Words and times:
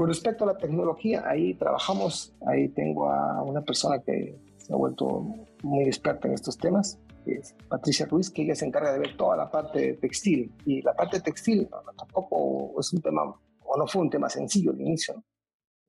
Con 0.00 0.08
respecto 0.08 0.44
a 0.44 0.54
la 0.54 0.56
tecnología, 0.56 1.22
ahí 1.26 1.52
trabajamos, 1.52 2.32
ahí 2.46 2.70
tengo 2.70 3.10
a 3.10 3.42
una 3.42 3.60
persona 3.60 3.98
que 3.98 4.34
se 4.56 4.72
ha 4.72 4.76
vuelto 4.76 5.26
muy 5.62 5.84
experta 5.84 6.26
en 6.26 6.32
estos 6.32 6.56
temas, 6.56 6.98
es 7.26 7.54
Patricia 7.68 8.06
Ruiz, 8.06 8.30
que 8.30 8.40
ella 8.40 8.54
se 8.54 8.64
encarga 8.64 8.94
de 8.94 8.98
ver 8.98 9.14
toda 9.18 9.36
la 9.36 9.50
parte 9.50 9.98
textil. 10.00 10.54
Y 10.64 10.80
la 10.80 10.94
parte 10.94 11.20
textil 11.20 11.68
tampoco 11.98 12.80
es 12.80 12.90
un 12.94 13.02
tema, 13.02 13.24
o 13.62 13.76
no 13.76 13.86
fue 13.86 14.00
un 14.00 14.08
tema 14.08 14.30
sencillo 14.30 14.70
al 14.70 14.80
inicio. 14.80 15.22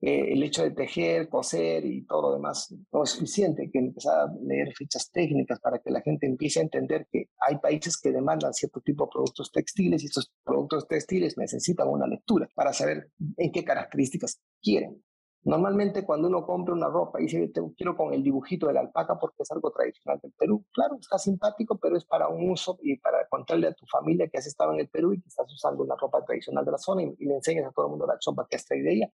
Eh, 0.04 0.32
el 0.32 0.42
hecho 0.42 0.64
de 0.64 0.72
tejer, 0.72 1.28
coser 1.28 1.86
y 1.86 2.04
todo 2.04 2.22
lo 2.22 2.32
demás 2.32 2.74
no 2.92 3.04
es 3.04 3.10
suficiente, 3.10 3.70
que 3.72 3.78
empezar 3.78 4.18
a 4.18 4.32
leer 4.42 4.74
fichas 4.74 5.08
técnicas 5.12 5.60
para 5.60 5.78
que 5.78 5.92
la 5.92 6.00
gente 6.00 6.26
empiece 6.26 6.58
a 6.58 6.64
entender 6.64 7.06
que 7.08 7.28
hay 7.38 7.58
países 7.58 7.96
que 7.96 8.10
demandan 8.10 8.52
cierto 8.52 8.80
tipo 8.80 9.04
de 9.04 9.10
productos 9.12 9.52
textiles 9.52 10.02
y 10.02 10.06
estos 10.06 10.32
productos 10.42 10.88
textiles 10.88 11.38
necesitan 11.38 11.86
una 11.86 12.08
lectura 12.08 12.48
para 12.52 12.72
saber 12.72 13.12
en 13.36 13.52
qué 13.52 13.64
características 13.64 14.40
quieren. 14.60 15.00
Normalmente 15.44 16.04
cuando 16.04 16.26
uno 16.26 16.44
compra 16.44 16.74
una 16.74 16.88
ropa 16.88 17.20
y 17.20 17.26
dice, 17.26 17.52
quiero 17.76 17.96
con 17.96 18.12
el 18.12 18.24
dibujito 18.24 18.66
de 18.66 18.74
la 18.74 18.80
alpaca 18.80 19.20
porque 19.20 19.44
es 19.44 19.50
algo 19.52 19.70
tradicional 19.70 20.18
del 20.20 20.32
Perú, 20.32 20.64
claro, 20.72 20.96
está 21.00 21.16
simpático, 21.16 21.78
pero 21.78 21.96
es 21.96 22.04
para 22.04 22.26
un 22.26 22.50
uso 22.50 22.76
y 22.82 22.96
para 22.96 23.28
contarle 23.28 23.68
a 23.68 23.72
tu 23.72 23.86
familia 23.86 24.26
que 24.28 24.38
has 24.38 24.48
estado 24.48 24.72
en 24.72 24.80
el 24.80 24.88
Perú 24.88 25.12
y 25.12 25.20
que 25.20 25.28
estás 25.28 25.52
usando 25.52 25.84
una 25.84 25.94
ropa 25.94 26.24
tradicional 26.24 26.64
de 26.64 26.72
la 26.72 26.78
zona 26.78 27.02
y, 27.04 27.24
le 27.24 27.34
enseñas 27.34 27.66
a 27.66 27.70
todo 27.70 27.86
el 27.86 27.90
mundo 27.90 28.06
la 28.06 28.18
chopa 28.18 28.48
que 28.50 28.56
has 28.56 28.64
traído 28.64 28.86
de 28.86 28.94
ella 28.94 29.12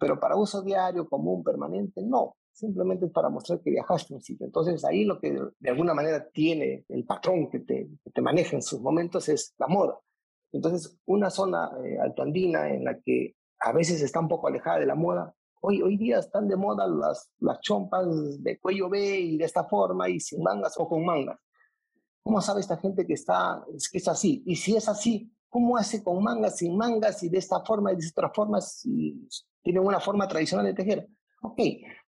pero 0.00 0.18
para 0.18 0.34
uso 0.34 0.62
diario, 0.62 1.06
común, 1.06 1.44
permanente, 1.44 2.00
no. 2.02 2.36
Simplemente 2.52 3.06
es 3.06 3.12
para 3.12 3.28
mostrar 3.28 3.60
que 3.60 3.70
viajaste 3.70 4.14
a 4.14 4.16
un 4.16 4.22
sitio. 4.22 4.46
Entonces 4.46 4.82
ahí 4.84 5.04
lo 5.04 5.20
que 5.20 5.38
de 5.58 5.70
alguna 5.70 5.92
manera 5.92 6.26
tiene 6.30 6.86
el 6.88 7.04
patrón 7.04 7.50
que 7.50 7.60
te, 7.60 7.90
te 8.12 8.22
maneja 8.22 8.56
en 8.56 8.62
sus 8.62 8.80
momentos 8.80 9.28
es 9.28 9.54
la 9.58 9.68
moda. 9.68 9.98
Entonces 10.52 10.98
una 11.04 11.28
zona 11.28 11.70
eh, 11.84 11.98
altoandina 12.00 12.70
en 12.70 12.84
la 12.84 12.98
que 12.98 13.36
a 13.60 13.72
veces 13.72 14.00
está 14.00 14.20
un 14.20 14.28
poco 14.28 14.48
alejada 14.48 14.78
de 14.78 14.86
la 14.86 14.94
moda, 14.94 15.34
hoy, 15.60 15.82
hoy 15.82 15.98
día 15.98 16.18
están 16.18 16.48
de 16.48 16.56
moda 16.56 16.88
las, 16.88 17.30
las 17.38 17.60
chompas 17.60 18.42
de 18.42 18.58
cuello 18.58 18.88
B 18.88 19.20
y 19.20 19.36
de 19.36 19.44
esta 19.44 19.64
forma 19.64 20.08
y 20.08 20.18
sin 20.18 20.42
mangas 20.42 20.74
o 20.78 20.88
con 20.88 21.04
mangas. 21.04 21.38
¿Cómo 22.22 22.40
sabe 22.40 22.60
esta 22.60 22.78
gente 22.78 23.06
que, 23.06 23.14
está, 23.14 23.62
es 23.74 23.90
que 23.90 23.98
es 23.98 24.08
así? 24.08 24.42
Y 24.46 24.56
si 24.56 24.76
es 24.76 24.88
así, 24.88 25.30
¿cómo 25.50 25.76
hace 25.76 26.02
con 26.02 26.22
mangas, 26.22 26.56
sin 26.56 26.74
mangas 26.74 27.22
y 27.22 27.28
de 27.28 27.38
esta 27.38 27.60
forma 27.60 27.92
y 27.92 27.96
de 27.96 28.08
otra 28.10 28.30
forma 28.30 28.62
si 28.62 29.26
tienen 29.62 29.84
una 29.84 30.00
forma 30.00 30.28
tradicional 30.28 30.66
de 30.66 30.74
tejer. 30.74 31.08
Ok, 31.42 31.58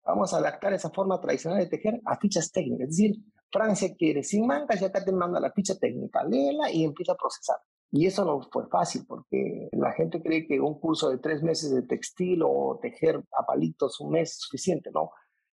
vamos 0.06 0.34
a 0.34 0.38
adaptar 0.38 0.74
esa 0.74 0.90
forma 0.90 1.20
tradicional 1.20 1.60
de 1.60 1.68
tejer 1.68 2.02
a 2.06 2.18
fichas 2.18 2.52
técnicas. 2.52 2.90
Es 2.90 2.98
decir, 2.98 3.16
Francia 3.52 3.94
quiere 3.98 4.24
sin 4.24 4.46
mangas 4.46 4.82
y 4.82 4.86
acá 4.86 5.04
te 5.04 5.12
manda 5.12 5.40
la 5.40 5.52
ficha 5.52 5.76
técnica, 5.78 6.24
léela 6.24 6.72
y 6.72 6.84
empieza 6.84 7.14
a 7.14 7.18
procesar. 7.18 7.58
Y 7.92 8.06
eso 8.06 8.24
no 8.24 8.42
fue 8.50 8.68
fácil 8.70 9.06
porque 9.06 9.70
la 9.74 9.92
gente 9.92 10.22
cree 10.24 10.48
que 10.48 10.62
un 10.62 10.80
curso 10.80 11.10
de 11.10 11.18
tres 11.18 11.44
meses 11.44 11.72
de 11.72 11.82
textil 11.82 12.42
o 12.44 12.80
tejer 12.82 13.22
a 13.38 13.46
palitos 13.46 14.00
un 14.00 14.12
mes 14.12 14.32
es 14.32 14.40
suficiente, 14.40 14.92
¿no? 14.94 15.12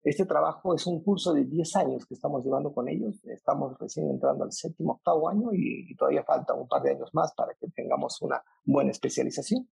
Este 0.03 0.25
trabajo 0.25 0.75
es 0.75 0.85
un 0.85 1.01
curso 1.01 1.31
de 1.31 1.45
10 1.45 1.75
años 1.77 2.05
que 2.05 2.15
estamos 2.15 2.43
llevando 2.43 2.73
con 2.73 2.89
ellos. 2.89 3.23
Estamos 3.25 3.77
recién 3.79 4.09
entrando 4.09 4.43
al 4.43 4.51
séptimo, 4.51 4.93
octavo 4.93 5.29
año 5.29 5.53
y, 5.53 5.91
y 5.91 5.95
todavía 5.95 6.23
falta 6.23 6.53
un 6.53 6.67
par 6.67 6.81
de 6.81 6.91
años 6.91 7.09
más 7.13 7.33
para 7.35 7.53
que 7.53 7.67
tengamos 7.69 8.21
una 8.21 8.43
buena 8.65 8.91
especialización. 8.91 9.69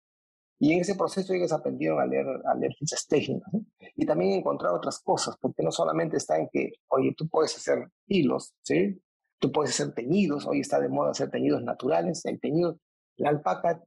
Y 0.64 0.73
en 0.73 0.81
ese 0.81 0.94
proceso 0.94 1.34
ellos 1.34 1.52
aprendieron 1.52 2.00
a 2.00 2.06
leer, 2.06 2.28
a 2.45 2.54
leer 2.54 2.72
fichas 2.78 3.08
técnicas 3.08 3.52
y 3.95 4.06
también 4.06 4.34
encontrar 4.34 4.73
otras 4.73 5.00
cosas, 5.00 5.36
porque 5.42 5.64
no 5.64 5.72
solamente 5.72 6.17
está 6.17 6.38
en 6.38 6.50
que, 6.54 6.73
oye, 6.90 7.16
tú 7.17 7.28
puedes 7.28 7.58
hacer 7.58 7.90
hilos, 8.06 8.54
¿sí? 8.62 9.02
Tú 9.39 9.52
puedes 9.52 9.72
hacer 9.72 9.95
teñidos, 9.95 10.45
hoy 10.45 10.59
está 10.59 10.80
de 10.80 10.88
moda 10.88 11.09
hacer 11.09 11.32
teñidos 11.32 11.64
naturales, 11.64 12.23
el 12.26 12.39
teñido, 12.39 12.77
la 13.17 13.30
alpaca 13.30 13.82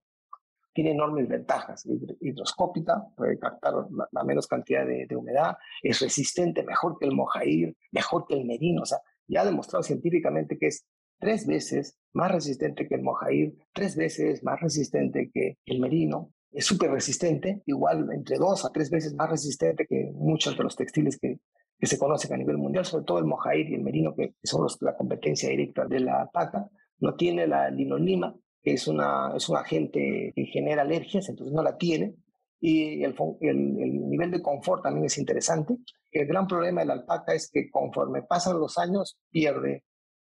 tiene 0.73 0.91
enormes 0.91 1.29
ventajas, 1.29 1.87
hidroscópica, 2.21 3.05
puede 3.17 3.39
captar 3.39 3.75
la, 4.11 4.25
menos 4.25 4.49
cantidad 4.49 4.85
de, 4.85 5.07
de, 5.09 5.15
humedad, 5.15 5.57
es 5.81 6.01
resistente 6.01 6.65
mejor 6.65 6.99
que 6.99 7.07
el 7.07 7.15
mojair, 7.15 7.77
mejor 7.93 8.27
que 8.27 8.35
el 8.35 8.47
merino, 8.47 8.83
o 8.83 8.87
sea, 8.87 8.99
ya 9.29 9.43
ha 9.43 9.45
demostrado 9.45 9.85
científicamente 9.85 10.59
que 10.59 10.67
es 10.67 10.85
tres 11.21 11.47
veces 11.47 11.97
más 12.13 12.33
resistente 12.33 12.89
que 12.89 12.97
el 12.97 13.03
mojair, 13.03 13.55
tres 13.73 13.95
veces 13.95 14.43
más 14.43 14.61
resistente 14.61 15.31
que 15.33 15.57
el 15.67 15.79
merino, 15.79 16.33
es 16.55 16.65
súper 16.65 16.91
resistente, 16.91 17.63
igual 17.67 18.09
entre 18.13 18.39
dos 18.39 18.65
a 18.65 18.71
tres 18.71 18.89
veces 18.89 19.15
más 19.15 19.29
resistente 19.29 19.87
que 19.87 20.13
muchos 20.15 20.57
de 20.57 20.63
los 20.63 20.77
textiles 20.77 21.19
que, 21.19 21.41
que 21.79 21.87
se 21.87 21.99
conocen 21.99 22.33
a 22.33 22.37
nivel 22.37 22.59
mundial, 22.59 22.85
sobre 22.85 23.05
todo 23.05 23.19
el 23.19 23.25
mojair 23.25 23.69
y 23.69 23.75
el 23.75 23.83
merino, 23.83 24.15
que 24.15 24.35
son 24.45 24.63
los, 24.63 24.81
la 24.81 24.97
competencia 24.97 25.49
directa 25.49 25.85
de 25.87 26.01
la 26.01 26.31
paca. 26.33 26.69
No 27.01 27.17
tiene 27.17 27.49
la 27.49 27.71
linolima, 27.71 28.35
que 28.63 28.75
es, 28.75 28.87
una, 28.87 29.33
es 29.37 29.49
un 29.49 29.57
agente 29.57 30.33
que 30.35 30.45
genera 30.47 30.83
alergias, 30.83 31.29
entonces 31.29 31.53
no 31.53 31.63
la 31.63 31.77
tiene. 31.77 32.15
Y 32.61 33.03
el, 33.03 33.15
el, 33.41 33.59
el 33.81 34.09
nivel 34.09 34.31
de 34.31 34.41
confort 34.41 34.85
también 34.85 35.07
es 35.07 35.19
interesante. 35.19 35.77
El 36.13 36.27
gran 36.27 36.47
problema 36.47 36.83
de 36.83 36.87
la 36.87 36.95
alpaca 36.95 37.35
es 37.35 37.51
que 37.51 37.69
conforme 37.69 38.23
pasan 38.23 38.61
los 38.61 38.79
años 38.79 39.19
pierde 39.31 39.85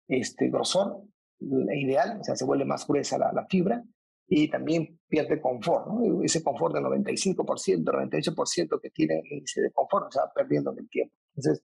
este 0.08 0.50
grosor 0.50 1.04
ideal, 1.40 2.18
o 2.20 2.24
sea, 2.24 2.36
se 2.36 2.46
vuelve 2.46 2.66
más 2.66 2.88
gruesa 2.88 3.18
la, 3.20 3.32
la 3.32 3.46
fibra 3.46 3.84
y 4.28 4.50
también 4.50 5.00
pierde 5.08 5.40
confort, 5.40 5.88
¿no? 5.88 6.24
ese 6.24 6.44
confort 6.44 6.74
del 6.74 6.84
95%, 6.84 7.84
98% 7.84 8.80
que 8.82 8.90
tiene 8.90 9.22
índice 9.30 9.62
de 9.62 9.72
confort, 9.72 10.12
se 10.12 10.20
va 10.20 10.32
perdiendo 10.34 10.72
en 10.72 10.80
el 10.80 10.90
tiempo. 10.90 11.16
Entonces, 11.36 11.64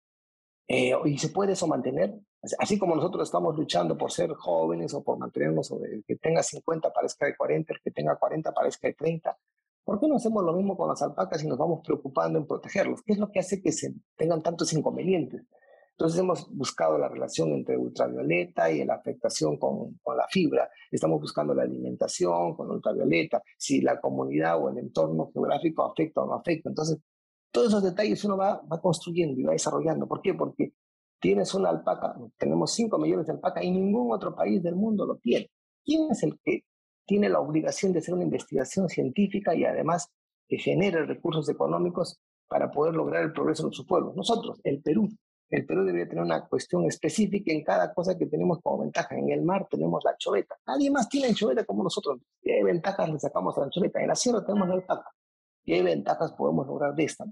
eh, 0.69 0.93
y 1.05 1.19
se 1.19 1.31
puede 1.31 1.53
eso 1.53 1.67
mantener, 1.67 2.15
así 2.59 2.79
como 2.79 2.95
nosotros 2.95 3.29
estamos 3.29 3.57
luchando 3.57 3.97
por 3.97 4.13
ser 4.13 4.33
jóvenes 4.35 4.95
o 4.95 5.03
por 5.03 5.19
mantenernos, 5.19 5.71
o 5.71 5.83
el 5.85 6.05
que 6.07 6.17
tenga 6.17 6.43
50 6.43 6.93
parezca 6.93 7.27
de 7.27 7.37
40, 7.37 7.73
el 7.73 7.81
que 7.81 7.91
tenga 7.91 8.17
40 8.17 8.53
parezca 8.53 8.89
de 8.89 8.95
30, 8.95 9.37
¿por 9.84 9.99
qué 9.99 10.09
no 10.09 10.17
hacemos 10.17 10.45
lo 10.45 10.53
mismo 10.53 10.77
con 10.77 10.89
las 10.89 11.03
alpacas 11.03 11.43
y 11.43 11.49
nos 11.49 11.59
vamos 11.59 11.81
preocupando 11.84 12.39
en 12.39 12.47
protegerlos? 12.47 13.03
¿Qué 13.03 13.15
es 13.15 13.19
lo 13.19 13.31
que 13.31 13.41
hace 13.41 13.63
que 13.63 13.73
se 13.73 13.95
tengan 14.17 14.43
tantos 14.43 14.73
inconvenientes? 14.73 15.43
Entonces 15.92 16.20
hemos 16.20 16.50
buscado 16.54 16.98
la 16.98 17.08
relación 17.08 17.50
entre 17.50 17.76
ultravioleta 17.76 18.70
y 18.70 18.84
la 18.84 18.94
afectación 18.94 19.58
con, 19.58 19.98
con, 20.03 20.16
la 20.16 20.26
fibra. 20.28 20.69
Estamos 20.91 21.20
buscando 21.20 21.54
la 21.54 21.62
alimentación 21.62 22.56
con 22.56 22.70
ultravioleta, 22.70 23.42
si 23.58 23.80
la 23.80 24.00
comunidad 24.00 24.62
o 24.62 24.70
el 24.70 24.78
entorno 24.78 25.30
geográfico 25.32 25.84
afecta 25.84 26.22
o 26.22 26.26
no 26.26 26.34
afecta. 26.34 26.70
Entonces, 26.70 26.98
todos 27.53 27.69
esos 27.69 27.82
detalles 27.84 28.25
uno 28.25 28.36
va, 28.36 28.62
va 28.62 28.80
construyendo 28.80 29.38
y 29.38 29.44
va 29.44 29.53
desarrollando. 29.53 30.08
¿Por 30.08 30.22
qué? 30.22 30.34
Porque 30.34 30.72
tienes 31.20 31.54
una 31.54 31.69
alpaca, 31.69 32.16
tenemos 32.36 32.72
5 32.72 32.98
millones 32.98 33.26
de 33.26 33.34
alpacas 33.34 33.62
y 33.62 33.70
ningún 33.70 34.12
otro 34.12 34.34
país 34.34 34.62
del 34.62 34.74
mundo 34.74 35.06
lo 35.06 35.16
tiene. 35.19 35.50
¿Quién 35.84 36.10
es 36.10 36.22
el 36.24 36.38
que 36.42 36.64
tiene 37.06 37.28
la 37.28 37.41
obligación 37.41 37.92
de 37.92 38.00
hacer 38.00 38.14
una 38.14 38.24
investigación 38.24 38.88
científica 38.88 39.54
y 39.54 39.64
además 39.64 40.09
que 40.48 40.59
genere 40.59 41.04
recursos 41.06 41.48
económicos 41.48 42.19
para 42.48 42.70
poder 42.70 42.94
lograr 42.94 43.22
el 43.22 43.32
progreso 43.32 43.69
de 43.69 43.74
sus 43.74 43.86
pueblos? 43.86 44.16
Nosotros, 44.16 44.60
el 44.64 44.82
Perú 44.82 45.09
el 45.53 45.67
Perú 45.67 45.85
debería 45.85 46.09
tener 46.09 46.25
una 46.25 46.47
cuestión 46.47 46.87
específica 46.87 47.53
en 47.53 47.63
cada 47.63 47.93
cosa 47.93 48.17
que 48.17 48.25
tenemos 48.25 48.61
como 48.63 48.79
ventaja. 48.79 49.15
En 49.19 49.31
el 49.31 49.43
mar 49.43 49.69
tenemos 49.71 50.03
la 50.03 50.17
choveta. 50.17 50.57
Nadie 50.67 50.91
más 50.91 51.11
tiene 51.11 51.29
anchoveta 51.29 51.63
como 51.65 51.83
nosotros. 51.83 52.21
¿Qué 52.41 52.65
ventajas 52.65 53.11
le 53.11 53.19
sacamos 53.19 53.55
a 53.57 53.61
la 53.61 53.67
anchoveta? 53.67 54.01
En 54.01 54.09
la 54.09 54.15
sierra 54.15 54.43
tenemos 54.43 54.67
la 54.67 54.77
alpaca. 54.77 55.11
¿Qué 55.63 55.83
ventajas 55.83 56.33
podemos 56.33 56.67
lograr 56.67 56.95
de 56.95 57.05
esta? 57.05 57.27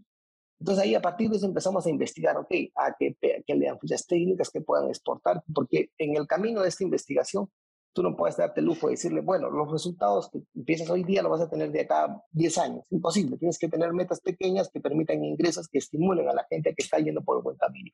Entonces 0.58 0.84
ahí 0.84 0.94
a 0.94 1.00
partir 1.00 1.30
de 1.30 1.38
eso 1.38 1.46
empezamos 1.46 1.86
a 1.86 1.90
investigar, 1.90 2.36
ok, 2.36 2.52
a 2.74 2.94
que, 2.98 3.16
que 3.18 3.54
lean 3.54 3.78
fichas 3.78 4.06
técnicas 4.06 4.50
que 4.50 4.60
puedan 4.60 4.88
exportar, 4.88 5.42
porque 5.54 5.90
en 5.96 6.14
el 6.14 6.26
camino 6.26 6.60
de 6.60 6.68
esta 6.68 6.84
investigación 6.84 7.48
tú 7.94 8.02
no 8.02 8.14
puedes 8.14 8.36
darte 8.36 8.60
el 8.60 8.66
lujo 8.66 8.88
de 8.88 8.92
decirle, 8.92 9.22
bueno, 9.22 9.48
los 9.48 9.72
resultados 9.72 10.28
que 10.30 10.42
empiezas 10.54 10.90
hoy 10.90 11.04
día 11.04 11.22
los 11.22 11.32
vas 11.32 11.40
a 11.40 11.50
tener 11.50 11.72
de 11.72 11.80
acá 11.80 12.22
10 12.32 12.58
años. 12.58 12.84
Imposible, 12.90 13.38
tienes 13.38 13.58
que 13.58 13.68
tener 13.68 13.94
metas 13.94 14.20
pequeñas 14.20 14.70
que 14.70 14.80
permitan 14.80 15.24
ingresos 15.24 15.68
que 15.68 15.78
estimulen 15.78 16.28
a 16.28 16.34
la 16.34 16.46
gente 16.48 16.74
que 16.74 16.82
está 16.82 16.98
yendo 16.98 17.22
por 17.22 17.38
el 17.38 17.42
buen 17.42 17.56
camino. 17.56 17.90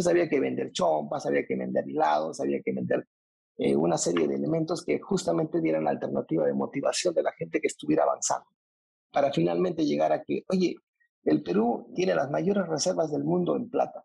Entonces 0.00 0.18
había 0.18 0.30
que 0.30 0.40
vender 0.40 0.72
chompas, 0.72 1.26
había 1.26 1.44
que 1.44 1.56
vender 1.56 1.86
hilados, 1.86 2.40
había 2.40 2.62
que 2.62 2.72
vender 2.72 3.06
eh, 3.58 3.76
una 3.76 3.98
serie 3.98 4.26
de 4.26 4.36
elementos 4.36 4.82
que 4.82 4.98
justamente 4.98 5.60
dieran 5.60 5.84
la 5.84 5.90
alternativa 5.90 6.46
de 6.46 6.54
motivación 6.54 7.12
de 7.12 7.22
la 7.22 7.32
gente 7.32 7.60
que 7.60 7.66
estuviera 7.66 8.04
avanzando, 8.04 8.46
para 9.12 9.30
finalmente 9.30 9.84
llegar 9.84 10.10
a 10.10 10.22
que, 10.22 10.42
oye, 10.48 10.76
el 11.24 11.42
Perú 11.42 11.92
tiene 11.94 12.14
las 12.14 12.30
mayores 12.30 12.66
reservas 12.66 13.12
del 13.12 13.24
mundo 13.24 13.56
en 13.56 13.68
plata, 13.68 14.02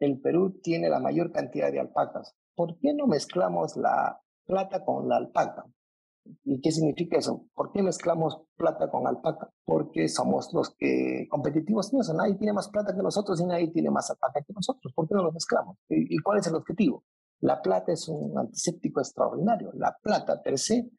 el 0.00 0.20
Perú 0.20 0.60
tiene 0.62 0.90
la 0.90 1.00
mayor 1.00 1.32
cantidad 1.32 1.72
de 1.72 1.80
alpacas, 1.80 2.34
¿por 2.54 2.78
qué 2.78 2.92
no 2.92 3.06
mezclamos 3.06 3.74
la 3.78 4.20
plata 4.44 4.84
con 4.84 5.08
la 5.08 5.16
alpaca? 5.16 5.64
¿Y 6.44 6.60
qué 6.60 6.70
significa 6.70 7.18
eso? 7.18 7.46
¿Por 7.54 7.72
qué 7.72 7.82
mezclamos 7.82 8.40
plata 8.56 8.90
con 8.90 9.06
alpaca? 9.06 9.50
Porque 9.64 10.08
somos 10.08 10.52
los 10.52 10.74
que 10.76 11.26
competitivos 11.30 11.92
en 11.92 12.00
eso. 12.00 12.14
Nadie 12.14 12.36
tiene 12.36 12.52
más 12.52 12.68
plata 12.68 12.94
que 12.94 13.02
nosotros 13.02 13.40
y 13.40 13.46
nadie 13.46 13.70
tiene 13.70 13.90
más 13.90 14.10
alpaca 14.10 14.40
que 14.46 14.52
nosotros. 14.52 14.92
¿Por 14.94 15.08
qué 15.08 15.14
no 15.14 15.24
los 15.24 15.34
mezclamos? 15.34 15.76
¿Y, 15.88 16.18
cuál 16.18 16.38
es 16.38 16.46
el 16.46 16.54
objetivo? 16.54 17.04
La 17.40 17.60
plata 17.62 17.92
es 17.92 18.08
un 18.08 18.36
antiséptico 18.38 19.00
extraordinario. 19.00 19.70
La 19.74 19.96
plata 20.02 20.42
per 20.42 20.58
se 20.58 20.90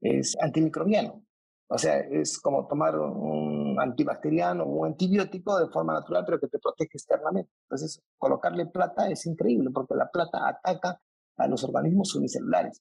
es 0.00 0.36
antimicrobiano. 0.40 1.24
O 1.68 1.78
sea, 1.78 1.98
es 1.98 2.38
como 2.40 2.66
tomar 2.66 2.98
un 2.98 3.76
antibacteriano, 3.80 4.66
un 4.66 4.86
antibiótico 4.86 5.58
de 5.58 5.68
forma 5.68 5.94
natural, 5.94 6.24
pero 6.26 6.38
que 6.38 6.48
te 6.48 6.58
protege 6.58 6.90
externamente. 6.94 7.50
Entonces, 7.62 8.00
colocarle 8.18 8.66
plata 8.66 9.08
es 9.08 9.24
increíble 9.26 9.70
porque 9.72 9.94
la 9.94 10.10
plata 10.10 10.46
ataca 10.46 11.00
a 11.36 11.48
los 11.48 11.64
organismos 11.64 12.14
unicelulares 12.14 12.80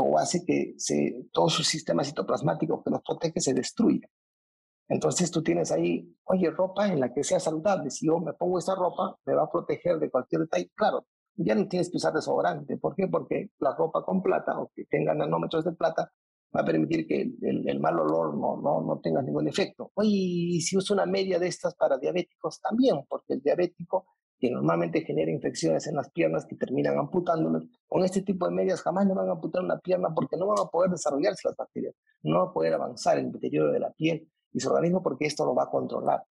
o 0.00 0.18
hace 0.18 0.44
que 0.44 0.74
se, 0.76 1.26
todo 1.32 1.48
su 1.48 1.64
sistema 1.64 2.04
citoplasmático 2.04 2.82
que 2.84 2.90
nos 2.90 3.02
protege 3.02 3.40
se 3.40 3.52
destruya. 3.52 4.08
Entonces 4.88 5.30
tú 5.30 5.42
tienes 5.42 5.72
ahí, 5.72 6.16
oye, 6.24 6.50
ropa 6.50 6.88
en 6.88 7.00
la 7.00 7.12
que 7.12 7.24
sea 7.24 7.40
saludable. 7.40 7.90
Si 7.90 8.06
yo 8.06 8.18
me 8.20 8.32
pongo 8.32 8.58
esta 8.58 8.74
ropa, 8.74 9.18
me 9.26 9.34
va 9.34 9.42
a 9.42 9.50
proteger 9.50 9.98
de 9.98 10.08
cualquier 10.10 10.42
detalle. 10.42 10.70
Claro, 10.74 11.06
ya 11.34 11.54
no 11.54 11.68
tienes 11.68 11.90
que 11.90 11.96
usar 11.96 12.14
desodorante. 12.14 12.76
¿Por 12.78 12.94
qué? 12.94 13.08
Porque 13.08 13.50
la 13.58 13.74
ropa 13.74 14.04
con 14.04 14.22
plata 14.22 14.58
o 14.58 14.70
que 14.74 14.84
tenga 14.84 15.14
nanómetros 15.14 15.64
de 15.64 15.72
plata 15.72 16.10
va 16.56 16.60
a 16.60 16.64
permitir 16.64 17.06
que 17.06 17.30
el, 17.42 17.80
mal 17.80 17.98
olor 17.98 18.38
no, 18.38 18.56
no, 18.56 18.80
no, 18.80 19.00
tenga 19.00 19.20
ningún 19.20 19.48
efecto. 19.48 19.90
Oye, 19.94 20.08
y 20.10 20.60
si 20.60 20.76
uso 20.76 20.94
una 20.94 21.06
media 21.06 21.38
de 21.38 21.48
estas 21.48 21.74
para 21.74 21.98
diabéticos 21.98 22.60
también, 22.60 23.04
porque 23.08 23.34
el 23.34 23.42
diabético 23.42 24.06
que 24.38 24.50
normalmente 24.50 25.02
genera 25.02 25.30
infecciones 25.30 25.86
en 25.86 25.96
las 25.96 26.10
piernas 26.10 26.46
que 26.46 26.56
terminan 26.56 26.98
amputándolas, 26.98 27.64
con 27.86 28.04
este 28.04 28.22
tipo 28.22 28.46
de 28.46 28.54
medias 28.54 28.82
jamás 28.82 29.06
le 29.06 29.14
van 29.14 29.28
a 29.28 29.32
amputar 29.32 29.62
una 29.62 29.78
pierna 29.78 30.14
porque 30.14 30.36
no 30.36 30.46
van 30.46 30.60
a 30.60 30.70
poder 30.70 30.90
desarrollarse 30.90 31.48
las 31.48 31.56
bacterias, 31.56 31.94
no 32.22 32.38
va 32.38 32.50
a 32.50 32.52
poder 32.52 32.74
avanzar 32.74 33.18
el 33.18 33.32
deterioro 33.32 33.72
de 33.72 33.80
la 33.80 33.90
piel 33.92 34.28
y 34.52 34.60
su 34.60 34.68
organismo 34.68 35.02
porque 35.02 35.26
esto 35.26 35.44
lo 35.44 35.54
va 35.54 35.64
a 35.64 35.70
controlar. 35.70 36.22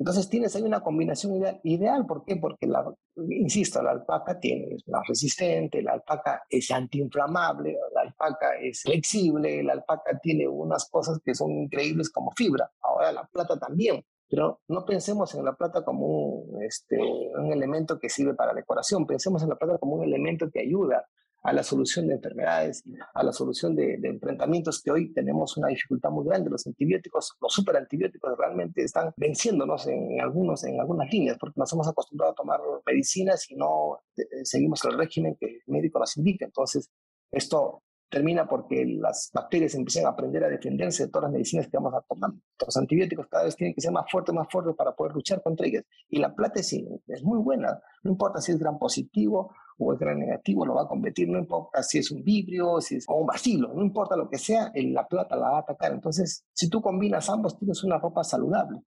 Entonces 0.00 0.30
tienes 0.30 0.56
ahí 0.56 0.62
una 0.62 0.80
combinación 0.80 1.36
ideal. 1.36 1.60
ideal 1.62 2.06
¿Por 2.06 2.24
qué? 2.24 2.36
Porque, 2.36 2.66
la, 2.66 2.90
insisto, 3.16 3.82
la 3.82 3.90
alpaca 3.90 4.40
tiene, 4.40 4.74
es 4.74 4.88
más 4.88 5.06
resistente, 5.06 5.82
la 5.82 5.92
alpaca 5.92 6.42
es 6.48 6.70
antiinflamable, 6.70 7.76
la 7.94 8.00
alpaca 8.00 8.56
es 8.58 8.80
flexible, 8.80 9.62
la 9.62 9.74
alpaca 9.74 10.18
tiene 10.18 10.48
unas 10.48 10.88
cosas 10.88 11.20
que 11.22 11.34
son 11.34 11.50
increíbles 11.50 12.08
como 12.08 12.32
fibra. 12.34 12.70
Ahora 12.80 13.12
la 13.12 13.26
plata 13.26 13.58
también. 13.58 14.02
Pero 14.30 14.60
no 14.68 14.84
pensemos 14.86 15.34
en 15.34 15.44
la 15.44 15.54
plata 15.54 15.84
como 15.84 16.06
un, 16.06 16.62
este, 16.62 16.96
un 16.98 17.52
elemento 17.52 17.98
que 17.98 18.08
sirve 18.08 18.34
para 18.34 18.54
decoración, 18.54 19.06
pensemos 19.06 19.42
en 19.42 19.50
la 19.50 19.56
plata 19.56 19.76
como 19.78 19.96
un 19.96 20.04
elemento 20.04 20.50
que 20.50 20.60
ayuda 20.60 21.04
a 21.42 21.52
la 21.52 21.62
solución 21.62 22.06
de 22.06 22.14
enfermedades, 22.14 22.84
a 23.14 23.22
la 23.22 23.32
solución 23.32 23.74
de, 23.74 23.98
enfrentamientos 24.02 24.82
que 24.82 24.90
hoy 24.90 25.12
tenemos 25.12 25.56
una 25.56 25.68
dificultad 25.68 26.10
muy 26.10 26.26
grande. 26.26 26.50
Los 26.50 26.66
antibióticos, 26.66 27.36
los 27.40 27.52
superantibióticos 27.52 28.36
realmente 28.36 28.82
están 28.82 29.12
venciéndonos 29.16 29.86
en, 29.86 30.20
algunos, 30.20 30.64
en 30.64 30.80
algunas 30.80 31.10
líneas 31.10 31.38
porque 31.38 31.58
nos 31.58 31.72
hemos 31.72 31.88
acostumbrado 31.88 32.32
a 32.32 32.34
tomar 32.34 32.60
medicinas 32.86 33.50
y 33.50 33.56
no 33.56 34.00
eh, 34.16 34.44
seguimos 34.44 34.84
el 34.84 34.98
régimen 34.98 35.36
que 35.36 35.46
el 35.46 35.62
médico 35.66 35.98
nos 35.98 36.16
indica. 36.16 36.44
Entonces, 36.44 36.90
esto 37.30 37.82
termina 38.10 38.46
porque 38.48 38.84
las 38.84 39.30
bacterias 39.32 39.74
empiezan 39.74 40.06
a 40.06 40.10
aprender 40.10 40.42
a 40.44 40.48
defenderse 40.48 41.04
de 41.04 41.10
todas 41.10 41.24
las 41.24 41.32
medicinas 41.32 41.68
que 41.68 41.76
vamos 41.76 41.94
a 41.94 42.00
tomar. 42.02 42.32
Los 42.66 42.76
antibióticos 42.76 43.26
cada 43.28 43.44
vez 43.44 43.56
tienen 43.56 43.74
que 43.74 43.80
ser 43.80 43.92
más 43.92 44.10
fuertes, 44.10 44.34
más 44.34 44.48
fuertes 44.50 44.74
para 44.76 44.92
poder 44.92 45.14
luchar 45.14 45.42
contra 45.42 45.66
ellas. 45.66 45.84
Y 46.08 46.18
la 46.18 46.34
plata 46.34 46.60
es, 46.60 46.74
muy 47.22 47.38
buena, 47.38 47.80
no 48.02 48.10
importa 48.10 48.40
si 48.40 48.52
es 48.52 48.58
gran 48.58 48.78
positivo 48.78 49.54
o 49.78 49.92
es 49.94 49.98
gran 49.98 50.18
negativo, 50.18 50.66
lo 50.66 50.74
va 50.74 50.82
a 50.82 50.88
competir, 50.88 51.28
no 51.28 51.38
importa 51.38 51.82
si 51.82 51.98
es 51.98 52.10
un 52.10 52.22
vibrio, 52.22 52.80
si 52.80 52.96
es 52.96 53.06
un 53.08 53.26
vacilo, 53.26 53.72
no 53.72 53.82
importa 53.82 54.16
lo 54.16 54.28
que 54.28 54.38
sea, 54.38 54.70
la 54.74 55.06
plata 55.06 55.36
la 55.36 55.50
va 55.50 55.56
a 55.58 55.60
atacar. 55.60 55.92
Entonces, 55.92 56.44
si 56.52 56.68
tú 56.68 56.82
combinas 56.82 57.30
ambos, 57.30 57.56
tienes 57.58 57.82
una 57.84 57.98
ropa 57.98 58.24
saludable. 58.24 58.80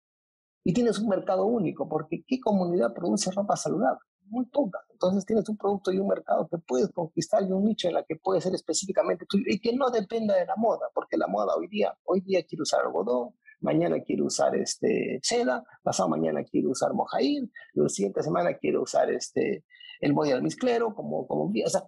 Y 0.65 0.73
tienes 0.73 0.99
un 0.99 1.09
mercado 1.09 1.47
único, 1.47 1.89
porque 1.89 2.23
¿qué 2.27 2.39
comunidad 2.41 2.93
produce 2.93 3.31
ropa 3.33 3.57
saludable? 3.57 3.99
Muy 4.33 4.47
poca. 4.47 4.81
Entonces 4.91 5.25
tienes 5.27 5.49
un 5.49 5.57
producto 5.57 5.93
y 5.93 5.99
un 5.99 6.09
mercado 6.09 6.49
que 6.49 6.59
puedes 6.59 6.89
conquistar 6.91 7.43
y 7.43 7.53
un 7.53 7.65
nicho 7.65 7.89
en 7.89 7.95
la 7.95 8.03
que 8.03 8.17
puede 8.17 8.41
ser 8.41 8.55
específicamente 8.55 9.27
tuyo 9.27 9.45
y 9.47 9.61
que 9.61 9.75
no 9.75 9.91
dependa 9.91 10.35
de 10.35 10.47
la 10.47 10.57
moda, 10.57 10.89
porque 10.95 11.17
la 11.17 11.27
moda 11.27 11.55
hoy 11.55 11.69
día, 11.69 11.97
hoy 12.05 12.21
día 12.23 12.43
quiero 12.45 12.63
usar 12.63 12.81
algodón, 12.81 13.35
mañana 13.61 14.01
quiero 14.01 14.25
usar 14.25 14.57
este 14.57 15.21
seda, 15.23 15.63
pasado 15.83 16.09
mañana 16.09 16.43
quiero 16.45 16.71
usar 16.71 16.95
mojair, 16.95 17.49
la 17.75 17.89
siguiente 17.89 18.23
semana 18.23 18.55
quiero 18.55 18.83
usar 18.83 19.11
este 19.11 19.65
el 20.01 20.13
boy 20.15 20.33
almizclero 20.33 20.95
como 20.95 21.27
como 21.27 21.45
o 21.45 21.69
sea, 21.69 21.85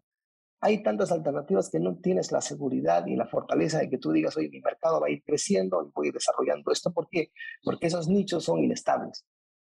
hay 0.61 0.83
tantas 0.83 1.13
alternativas 1.13 1.71
que 1.71 1.79
no 1.79 1.97
tienes 1.97 2.31
la 2.33 2.41
seguridad 2.41 3.07
y 3.07 3.17
la 3.17 3.27
fortaleza 3.27 3.81
de 3.81 3.91
que 3.91 3.99
tú 3.99 4.13
digas, 4.13 4.37
oye, 4.37 4.49
mi 4.49 4.61
mercado 4.61 5.01
va 5.01 5.09
a 5.09 5.11
ir 5.11 5.23
creciendo 5.23 5.83
y 5.83 5.91
voy 5.95 6.07
a 6.07 6.09
ir 6.09 6.15
desarrollando 6.15 6.73
esto. 6.73 6.91
¿Por 6.91 7.07
qué? 7.11 7.33
Porque 7.63 7.89
esos 7.89 8.09
nichos 8.09 8.45
son 8.45 8.61
inestables, 8.65 9.27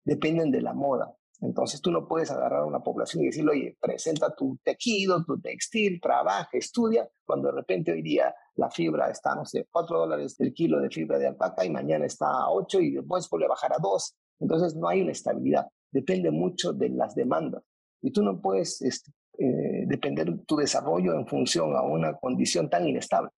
dependen 0.05 0.53
de 0.53 0.63
la 0.63 0.75
moda. 0.75 1.13
Entonces 1.41 1.81
tú 1.81 1.91
no 1.91 2.09
puedes 2.09 2.31
agarrar 2.31 2.63
a 2.63 2.67
una 2.67 2.81
población 2.81 3.23
y 3.23 3.27
decirle, 3.27 3.53
oye, 3.53 3.79
presenta 3.81 4.35
tu 4.35 4.59
tejido, 4.63 5.23
tu 5.25 5.39
textil, 5.39 6.01
trabaja, 6.01 6.49
estudia, 6.53 7.09
cuando 7.25 7.49
de 7.49 7.57
repente 7.57 7.93
hoy 7.93 8.03
día 8.03 8.35
la 8.55 8.71
fibra 8.71 9.11
está, 9.11 9.35
no 9.35 9.45
sé, 9.45 9.67
4 9.71 9.99
dólares 9.99 10.37
el 10.41 10.55
kilo 10.55 10.81
de 10.81 10.89
fibra 10.89 11.19
de 11.19 11.27
alpaca 11.27 11.65
y 11.65 11.71
mañana 11.71 12.07
está 12.07 12.27
a 12.27 12.51
8 12.51 12.81
y 12.81 12.91
después 12.93 13.29
vuelve 13.29 13.47
a 13.47 13.51
bajar 13.51 13.73
a 13.75 13.79
2. 13.81 14.17
Entonces 14.41 14.75
no 14.77 14.89
hay 14.89 15.03
una 15.03 15.13
estabilidad, 15.13 15.67
depende 15.91 16.31
mucho 16.31 16.73
de 16.73 16.89
las 16.89 17.15
demandas. 17.15 17.63
Y 18.01 18.13
tú 18.13 18.23
no 18.23 18.41
puedes 18.41 18.81
este, 18.83 19.11
eh, 19.39 19.85
depender 19.87 20.39
tu 20.47 20.57
desarrollo 20.57 21.15
en 21.15 21.27
función 21.27 21.77
a 21.77 21.83
una 21.83 22.15
condición 22.15 22.71
tan 22.71 22.89
inestable. 22.89 23.31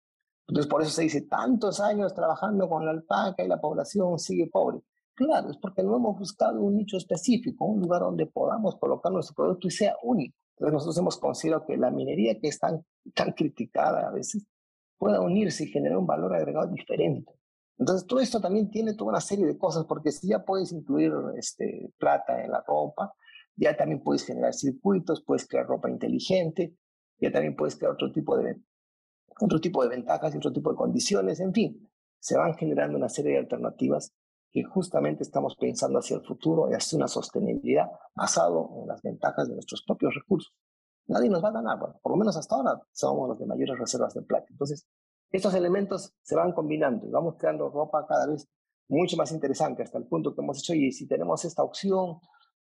Entonces 0.47 0.71
por 0.71 0.83
eso 0.83 0.91
se 0.91 1.03
dice 1.03 1.23
tantos 1.23 1.81
años 1.81 2.15
trabajando 2.15 2.69
con 2.69 2.85
la 2.85 2.93
alpaca 2.93 3.45
y 3.45 3.49
la 3.49 3.61
población 3.61 4.19
sigue 4.19 4.47
pobre. 4.47 4.79
Claro, 5.19 5.51
es 5.51 5.57
porque 5.57 5.83
no 5.83 5.97
hemos 5.97 6.17
buscado 6.17 6.63
un 6.63 6.77
nicho 6.77 6.97
específico, 6.97 7.65
un 7.65 7.81
lugar 7.81 8.03
donde 8.03 8.27
podamos 8.27 8.77
colocar 8.77 9.11
nuestro 9.11 9.35
producto 9.35 9.67
y 9.67 9.73
sea 9.73 9.97
único. 10.05 10.37
Entonces 10.53 10.75
nosotros 10.75 10.99
hemos 10.99 11.19
considerado 11.19 11.67
que 11.67 11.77
la 11.77 11.91
minería 11.91 12.39
que 12.39 12.47
es 12.47 12.61
tan, 12.61 12.85
criticada 13.35 14.07
a 14.07 14.13
veces 14.13 14.47
pueda 14.97 15.21
unirse 15.21 15.65
y 15.65 15.73
generar 15.73 15.99
un 15.99 16.07
valor 16.07 16.37
agregado 16.37 16.69
diferente. 16.69 17.33
Entonces 17.79 18.07
todo 18.07 18.21
esto 18.21 18.41
también 18.41 18.71
tiene 18.71 18.95
toda 18.95 19.11
una 19.11 19.21
serie 19.21 19.45
de 19.45 19.59
cosas, 19.59 19.87
porque 19.87 20.13
si 20.13 20.29
ya 20.29 20.45
puedes 20.45 20.71
incluir 20.71 21.13
este, 21.37 21.93
plata 21.99 22.45
en 22.45 22.53
la 22.53 22.63
ropa, 22.65 23.13
ya 23.57 23.77
también 23.77 24.01
puedes 24.05 24.25
generar 24.25 24.55
circuitos, 24.55 25.25
puedes 25.25 25.49
crear 25.49 25.67
ropa 25.67 25.91
inteligente, 25.91 26.77
ya 27.21 27.33
también 27.33 27.57
puedes 27.57 27.75
crear 27.75 27.95
otro 27.95 28.13
tipo 28.13 28.39
de, 28.39 28.55
otro 29.41 29.61
tipo 29.61 29.83
de 29.83 29.89
ventajas 29.89 30.33
y 30.33 30.39
otro 30.39 30.53
tipo 30.53 30.71
de 30.71 30.77
condiciones, 30.77 31.41
en 31.41 31.53
fin, 31.53 31.91
se 32.21 32.39
van 32.39 32.55
generando 32.55 32.97
una 32.97 33.09
serie 33.09 33.33
de 33.33 33.39
alternativas 33.39 34.13
que 34.51 34.65
justamente 34.65 35.23
estamos 35.23 35.57
pensando 35.57 35.99
hacia 35.99 36.17
el 36.17 36.25
futuro 36.25 36.71
y 36.71 36.75
hacia 36.75 36.97
una 36.97 37.09
sostenibilidad 37.09 37.87
basado 38.15 38.71
en 38.81 38.89
las 38.89 39.03
ventajas 39.03 39.49
de 39.49 39.55
nuestros 39.55 39.83
propios 39.83 40.15
recursos. 40.15 40.55
Nadie 41.07 41.29
nos 41.31 41.43
va 41.43 41.49
a 41.49 41.53
ganar, 41.53 41.79
por 41.79 42.13
lo 42.13 42.17
menos 42.17 42.37
hasta 42.37 42.57
ahora 42.57 42.81
somos 42.93 43.29
los 43.29 43.39
de 43.39 43.47
mayores 43.47 43.79
reservas 43.79 44.15
de 44.15 44.23
plata. 44.23 44.47
Entonces, 44.51 44.87
estos 45.31 45.55
elementos 45.55 46.15
se 46.23 46.35
van 46.35 46.53
combinando 46.53 47.07
y 47.07 47.11
vamos 47.11 47.37
creando 47.39 47.69
ropa 47.71 48.07
cada 48.07 48.27
vez 48.27 48.49
mucho 48.89 49.17
más 49.17 49.33
interesante 49.33 49.83
hasta 49.83 49.99
el 49.99 50.07
punto 50.07 50.35
que 50.35 50.41
hemos 50.41 50.59
hecho, 50.59 50.75
y 50.75 50.93
si 50.93 51.07
tenemos 51.07 51.45
esta 51.45 51.63
opción 51.63 52.19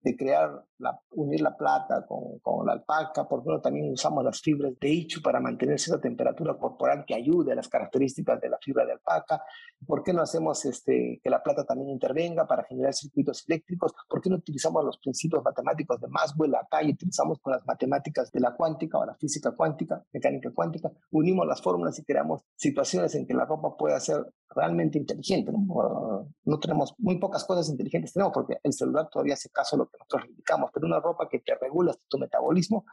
de 0.05 0.17
crear, 0.17 0.63
la, 0.79 1.01
unir 1.13 1.41
la 1.41 1.57
plata 1.57 2.05
con, 2.07 2.39
con 2.41 2.67
la 2.67 2.75
alpaca, 2.75 3.27
por 3.27 3.41
ejemplo, 3.41 3.61
también 3.63 3.91
usamos 3.91 4.23
las 4.23 4.41
fibras 4.41 4.75
de 4.79 4.89
ichu 4.89 5.23
para 5.23 5.41
mantener 5.41 5.77
esa 5.77 5.99
temperatura 5.99 6.57
corporal 6.59 7.05
que 7.07 7.15
ayude 7.15 7.53
a 7.53 7.55
las 7.55 7.69
características 7.69 8.39
de 8.41 8.51
la 8.51 8.59
fibra 8.59 8.85
de 8.85 8.93
alpaca. 8.93 9.43
¿Por 9.87 10.03
qué 10.03 10.13
no 10.13 10.21
hacemos 10.21 10.65
este, 10.67 11.21
que 11.23 11.31
la 11.31 11.43
plata 11.43 11.65
también 11.65 11.89
intervenga 11.89 12.47
para 12.47 12.65
generar 12.65 12.93
circuitos 12.93 13.45
eléctricos? 13.49 13.93
¿Por 14.07 14.21
qué 14.21 14.29
no 14.29 14.37
utilizamos 14.37 14.85
los 14.85 14.99
principios 14.99 15.43
matemáticos 15.43 15.99
de 16.01 16.09
Maxwell 16.09 16.55
acá 16.55 16.83
y 16.83 16.91
utilizamos 16.91 17.39
con 17.41 17.55
las 17.55 17.65
matemáticas 17.67 18.31
de 18.31 18.41
la 18.41 18.55
cuántica 18.55 18.99
o 18.99 19.07
la 19.07 19.15
física 19.15 19.53
cuántica, 19.53 20.05
mecánica 20.13 20.51
cuántica? 20.53 20.93
Unimos 21.13 21.47
las 21.47 21.63
fórmulas 21.63 21.99
y 21.99 22.05
creamos 22.05 22.43
situaciones 22.57 23.15
en 23.15 23.27
que 23.27 23.33
la 23.33 23.47
ropa 23.47 23.75
pueda 23.77 23.99
ser 24.01 24.23
realmente 24.55 24.99
inteligente. 24.99 25.53
No, 25.53 26.29
no 26.45 26.61
tenemos 26.61 26.95
muy 26.99 27.19
pocas 27.19 27.45
cosas 27.45 27.69
inteligentes, 27.69 28.13
tenemos 28.13 28.33
porque 28.33 28.59
el 28.63 28.73
celular 28.73 29.09
todavía 29.11 29.35
hace 29.35 29.51
caso 29.51 29.77
a 29.77 29.81
lo 29.81 29.87
que 29.87 29.99
nosotros 29.99 30.31
indicamos, 30.31 30.71
pero 30.73 30.87
una 30.87 31.01
ropa 31.01 31.29
que 31.29 31.41
te 31.41 31.55
regula 31.57 31.95
tu 32.09 32.19
metabolismo, 32.19 32.85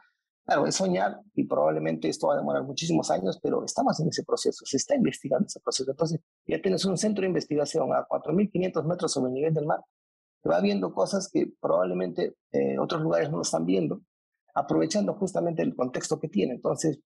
claro, 0.44 0.66
es 0.66 0.74
soñar 0.74 1.20
y 1.34 1.44
probablemente 1.44 2.08
esto 2.08 2.28
va 2.28 2.34
a 2.34 2.38
demorar 2.38 2.64
muchísimos 2.64 3.10
años, 3.10 3.38
pero 3.42 3.64
estamos 3.64 3.98
en 4.00 4.08
ese 4.08 4.24
proceso, 4.24 4.64
se 4.64 4.76
está 4.76 4.94
investigando 4.94 5.46
ese 5.46 5.60
proceso. 5.60 5.90
Entonces, 5.90 6.20
ya 6.46 6.60
tienes 6.60 6.84
un 6.84 6.96
centro 6.98 7.22
de 7.22 7.28
investigación 7.28 7.92
a 7.92 8.06
4.500 8.06 8.84
metros 8.84 9.12
sobre 9.12 9.28
el 9.28 9.34
nivel 9.34 9.54
del 9.54 9.66
mar, 9.66 9.80
que 10.42 10.48
va 10.48 10.60
viendo 10.60 10.92
cosas 10.92 11.30
que 11.32 11.52
probablemente 11.60 12.34
eh, 12.52 12.78
otros 12.78 13.02
lugares 13.02 13.30
no 13.30 13.36
lo 13.36 13.42
están 13.42 13.64
viendo, 13.64 14.02
aprovechando 14.54 15.14
justamente 15.14 15.62
el 15.62 15.74
contexto 15.74 16.18
que 16.18 16.28
tiene. 16.28 16.54
Entonces, 16.54 17.00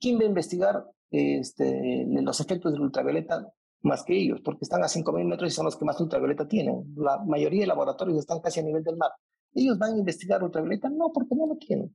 ¿quién 0.00 0.18
va 0.18 0.22
a 0.22 0.26
investigar 0.26 0.84
este, 1.10 2.04
los 2.06 2.40
efectos 2.40 2.72
del 2.72 2.82
ultravioleta 2.82 3.46
más 3.82 4.02
que 4.04 4.16
ellos? 4.16 4.40
Porque 4.44 4.60
están 4.62 4.82
a 4.82 4.88
5.000 4.88 5.24
metros 5.24 5.52
y 5.52 5.54
son 5.54 5.64
los 5.66 5.76
que 5.76 5.84
más 5.84 6.00
ultravioleta 6.00 6.46
tienen. 6.48 6.94
La 6.96 7.18
mayoría 7.24 7.60
de 7.60 7.66
laboratorios 7.66 8.18
están 8.18 8.40
casi 8.40 8.60
a 8.60 8.62
nivel 8.62 8.82
del 8.82 8.96
mar. 8.96 9.10
¿Ellos 9.54 9.78
van 9.78 9.94
a 9.94 9.98
investigar 9.98 10.42
ultravioleta? 10.42 10.88
No, 10.88 11.12
porque 11.12 11.34
no 11.34 11.46
lo 11.46 11.56
tienen. 11.56 11.94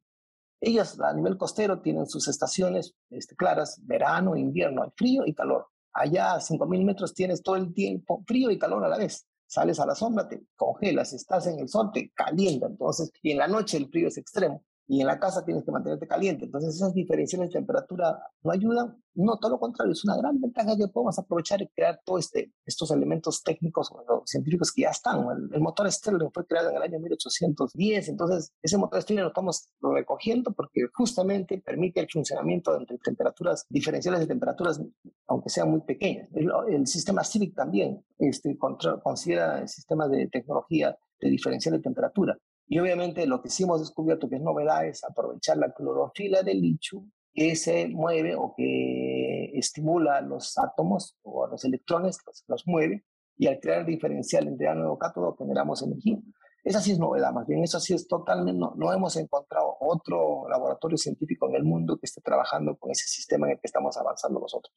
Ellos 0.59 0.99
a 0.99 1.13
nivel 1.13 1.37
costero 1.37 1.81
tienen 1.81 2.07
sus 2.07 2.27
estaciones 2.27 2.93
este, 3.09 3.35
claras, 3.35 3.79
verano, 3.83 4.35
invierno, 4.35 4.83
hay 4.83 4.89
frío 4.95 5.23
y 5.25 5.33
calor. 5.33 5.67
Allá 5.93 6.35
a 6.35 6.39
5.000 6.39 6.85
metros 6.85 7.13
tienes 7.13 7.41
todo 7.41 7.55
el 7.55 7.73
tiempo 7.73 8.23
frío 8.25 8.51
y 8.51 8.59
calor 8.59 8.85
a 8.85 8.89
la 8.89 8.97
vez. 8.97 9.27
Sales 9.47 9.79
a 9.79 9.85
la 9.85 9.95
sombra, 9.95 10.29
te 10.29 10.43
congelas, 10.55 11.13
estás 11.13 11.47
en 11.47 11.59
el 11.59 11.67
sol, 11.67 11.91
te 11.93 12.11
calienta. 12.11 12.67
Entonces, 12.67 13.11
y 13.21 13.31
en 13.31 13.39
la 13.39 13.47
noche 13.47 13.77
el 13.77 13.89
frío 13.89 14.07
es 14.07 14.17
extremo 14.17 14.63
y 14.91 14.99
en 14.99 15.07
la 15.07 15.17
casa 15.17 15.45
tienes 15.45 15.63
que 15.63 15.71
mantenerte 15.71 16.05
caliente. 16.05 16.43
Entonces 16.43 16.75
esas 16.75 16.93
diferencias 16.93 17.41
de 17.41 17.47
temperatura 17.47 18.27
no 18.43 18.51
ayudan, 18.51 19.01
no, 19.13 19.37
todo 19.37 19.51
lo 19.51 19.57
contrario, 19.57 19.93
es 19.93 20.03
una 20.03 20.17
gran 20.17 20.41
ventaja 20.41 20.75
que 20.75 20.89
podemos 20.89 21.17
aprovechar 21.17 21.61
y 21.61 21.69
crear 21.69 22.01
todos 22.03 22.25
este, 22.25 22.51
estos 22.65 22.91
elementos 22.91 23.41
técnicos 23.41 23.89
o 23.89 24.23
científicos 24.25 24.69
que 24.73 24.81
ya 24.81 24.89
están. 24.89 25.25
El, 25.53 25.61
motor 25.61 25.89
Stirling 25.89 26.29
fue 26.33 26.45
creado 26.45 26.71
en 26.71 26.75
el 26.75 26.81
año 26.81 26.99
1810, 26.99 28.09
entonces 28.09 28.51
ese 28.61 28.77
motor 28.77 29.01
Stirling 29.01 29.23
lo 29.23 29.29
estamos 29.29 29.69
recogiendo 29.81 30.51
porque 30.51 30.81
justamente 30.93 31.61
permite 31.65 32.01
el 32.01 32.09
funcionamiento 32.11 32.77
entre 32.77 32.97
temperaturas 32.97 33.65
diferenciales 33.69 34.19
de 34.19 34.27
temperaturas 34.27 34.81
aunque 35.27 35.49
sean 35.49 35.71
muy 35.71 35.79
pequeñas. 35.83 36.27
El, 36.33 36.85
sistema 36.85 37.23
CIVIC 37.23 37.55
también 37.55 38.03
este, 38.19 38.57
considera 38.57 39.65
sistemas 39.69 40.11
de 40.11 40.27
tecnología 40.27 40.97
de 41.21 41.29
diferencial 41.29 41.75
de 41.75 41.81
temperatura. 41.81 42.37
Y 42.71 42.79
obviamente 42.79 43.27
lo 43.27 43.41
que 43.41 43.49
sí 43.49 43.63
hemos 43.63 43.81
descubierto 43.81 44.29
que 44.29 44.37
es 44.37 44.41
novedad 44.41 44.85
es 44.85 45.03
aprovechar 45.03 45.57
la 45.57 45.73
clorofila 45.73 46.41
del 46.41 46.61
lichu 46.61 47.05
que 47.33 47.57
se 47.57 47.89
mueve 47.89 48.33
o 48.37 48.53
que 48.55 49.51
estimula 49.55 50.21
los 50.21 50.57
átomos 50.57 51.17
o 51.21 51.47
los 51.47 51.65
electrones, 51.65 52.19
los, 52.25 52.45
los 52.47 52.63
mueve, 52.67 53.03
y 53.35 53.47
al 53.47 53.59
crear 53.59 53.85
diferencial 53.85 54.47
entre 54.47 54.69
ánodo 54.69 54.95
y 54.95 54.99
cátodo 54.99 55.35
generamos 55.35 55.81
energía. 55.81 56.19
Esa 56.63 56.79
sí 56.79 56.93
es 56.93 56.99
novedad, 56.99 57.33
más 57.33 57.45
bien, 57.45 57.61
eso 57.61 57.77
sí 57.81 57.93
es 57.93 58.07
totalmente, 58.07 58.57
no, 58.57 58.73
no, 58.77 58.93
hemos 58.93 59.17
encontrado 59.17 59.75
otro 59.81 60.47
laboratorio 60.47 60.97
científico 60.97 61.49
en 61.49 61.55
el 61.55 61.65
mundo 61.65 61.97
que 61.97 62.05
esté 62.05 62.21
trabajando 62.21 62.77
con 62.77 62.91
ese 62.91 63.05
sistema 63.05 63.47
en 63.47 63.53
el 63.55 63.59
que 63.59 63.67
estamos 63.67 63.97
avanzando 63.97 64.39
nosotros. 64.39 64.73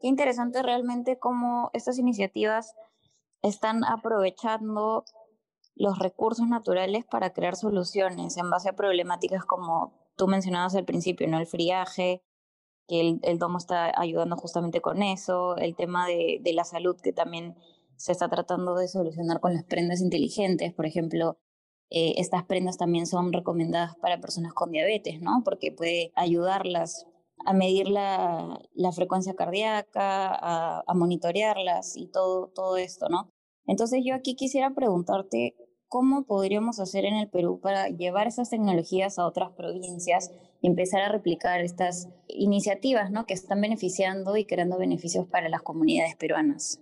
Qué 0.00 0.08
interesante 0.08 0.64
realmente 0.64 1.16
cómo 1.20 1.70
estas 1.74 2.00
iniciativas 2.00 2.74
están 3.40 3.84
aprovechando 3.84 5.04
los 5.74 5.98
recursos 5.98 6.46
naturales 6.48 7.04
para 7.04 7.32
crear 7.32 7.56
soluciones 7.56 8.36
en 8.36 8.50
base 8.50 8.68
a 8.68 8.76
problemáticas 8.76 9.44
como 9.44 9.92
tú 10.16 10.28
mencionabas 10.28 10.74
al 10.74 10.84
principio, 10.84 11.26
¿no? 11.28 11.38
El 11.38 11.46
friaje, 11.46 12.22
que 12.86 13.18
el, 13.22 13.38
domo 13.38 13.58
está 13.58 13.92
ayudando 13.98 14.36
justamente 14.36 14.80
con 14.80 15.02
eso, 15.02 15.56
el 15.56 15.76
tema 15.76 16.06
de, 16.06 16.40
la 16.52 16.64
salud 16.64 16.96
que 17.00 17.12
también 17.12 17.56
se 17.96 18.12
está 18.12 18.28
tratando 18.28 18.74
de 18.74 18.88
solucionar 18.88 19.40
con 19.40 19.54
las 19.54 19.64
prendas 19.64 20.00
inteligentes. 20.00 20.72
Por 20.74 20.86
ejemplo, 20.86 21.38
eh, 21.90 22.14
estas 22.16 22.44
prendas 22.44 22.78
también 22.78 23.06
son 23.06 23.32
recomendadas 23.32 23.96
para 23.96 24.20
personas 24.20 24.52
con 24.52 24.72
diabetes, 24.72 25.20
¿no? 25.20 25.42
Porque 25.44 25.72
puede 25.72 26.12
ayudarlas 26.16 27.06
a 27.44 27.52
medir 27.52 27.88
la, 27.88 28.60
la 28.74 28.92
frecuencia 28.92 29.34
cardíaca, 29.34 30.28
a, 30.34 30.82
a, 30.86 30.94
monitorearlas 30.94 31.96
y 31.96 32.06
todo, 32.06 32.48
todo 32.54 32.76
esto, 32.76 33.08
¿no? 33.08 33.30
Entonces 33.66 34.02
yo 34.04 34.14
aquí 34.14 34.34
quisiera 34.36 34.70
preguntarte 34.74 35.54
cómo 35.92 36.24
podríamos 36.24 36.80
hacer 36.80 37.04
en 37.04 37.16
el 37.16 37.28
Perú 37.28 37.60
para 37.60 37.88
llevar 37.88 38.26
esas 38.26 38.48
tecnologías 38.48 39.18
a 39.18 39.26
otras 39.26 39.50
provincias 39.50 40.32
y 40.62 40.66
empezar 40.66 41.02
a 41.02 41.12
replicar 41.12 41.60
estas 41.60 42.08
iniciativas, 42.28 43.10
¿no? 43.10 43.26
Que 43.26 43.34
están 43.34 43.60
beneficiando 43.60 44.38
y 44.38 44.46
creando 44.46 44.78
beneficios 44.78 45.26
para 45.26 45.50
las 45.50 45.60
comunidades 45.60 46.16
peruanas. 46.16 46.80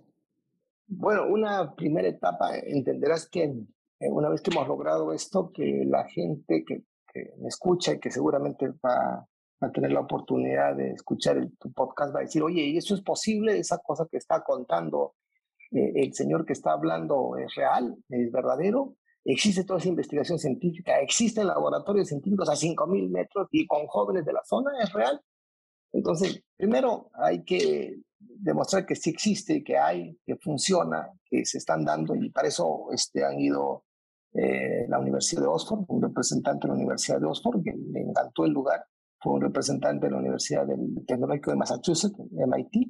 Bueno, 0.87 1.27
una 1.27 1.75
primera 1.75 2.07
etapa, 2.07 2.57
entenderás 2.57 3.27
que 3.27 3.43
eh, 3.43 4.09
una 4.09 4.29
vez 4.29 4.39
que 4.39 4.51
hemos 4.51 4.65
logrado 4.69 5.11
esto, 5.11 5.51
que 5.51 5.83
la 5.85 6.07
gente 6.07 6.63
que, 6.65 6.85
que 7.11 7.33
me 7.37 7.49
escucha 7.49 7.91
y 7.91 7.99
que 7.99 8.11
seguramente 8.11 8.69
va 8.69 9.27
a 9.59 9.71
tener 9.73 9.91
la 9.91 9.99
oportunidad 9.99 10.73
de 10.77 10.91
escuchar 10.91 11.35
el, 11.35 11.51
tu 11.57 11.69
podcast 11.73 12.15
va 12.15 12.19
a 12.19 12.23
decir, 12.23 12.41
oye, 12.43 12.61
¿y 12.61 12.77
eso 12.77 12.95
es 12.95 13.01
posible? 13.01 13.59
Esa 13.59 13.79
cosa 13.79 14.07
que 14.09 14.15
está 14.15 14.41
contando 14.41 15.15
eh, 15.71 15.91
el 15.95 16.13
señor 16.13 16.45
que 16.45 16.53
está 16.53 16.71
hablando 16.71 17.35
es 17.37 17.53
real, 17.55 17.97
es 18.07 18.31
verdadero. 18.31 18.95
Existe 19.23 19.63
toda 19.63 19.79
esa 19.79 19.89
investigación 19.89 20.39
científica, 20.39 20.99
existen 20.99 21.47
laboratorios 21.47 22.07
científicos 22.07 22.49
a 22.49 22.53
5.000 22.53 23.09
metros 23.09 23.47
y 23.51 23.67
con 23.67 23.85
jóvenes 23.87 24.25
de 24.25 24.33
la 24.33 24.41
zona, 24.43 24.71
es 24.81 24.91
real. 24.93 25.21
Entonces, 25.93 26.43
primero 26.57 27.11
hay 27.13 27.43
que 27.43 27.97
demostrar 28.19 28.85
que 28.85 28.95
sí 28.95 29.11
existe, 29.11 29.63
que 29.63 29.77
hay, 29.77 30.17
que 30.25 30.37
funciona, 30.37 31.11
que 31.25 31.45
se 31.45 31.57
están 31.57 31.85
dando 31.85 32.15
y 32.15 32.29
para 32.29 32.47
eso 32.47 32.87
este, 32.91 33.23
han 33.23 33.39
ido 33.39 33.83
eh, 34.33 34.87
la 34.87 34.99
Universidad 34.99 35.41
de 35.41 35.47
Oxford, 35.47 35.83
un 35.87 36.01
representante 36.01 36.67
de 36.67 36.69
la 36.69 36.79
Universidad 36.79 37.19
de 37.19 37.27
Oxford, 37.27 37.61
que 37.63 37.73
le 37.73 38.01
encantó 38.01 38.45
el 38.45 38.53
lugar, 38.53 38.85
fue 39.19 39.33
un 39.33 39.41
representante 39.41 40.07
de 40.07 40.11
la 40.11 40.19
Universidad 40.19 40.65
del 40.65 41.05
Tecnológico 41.05 41.51
de 41.51 41.57
Massachusetts, 41.57 42.17
MIT, 42.31 42.89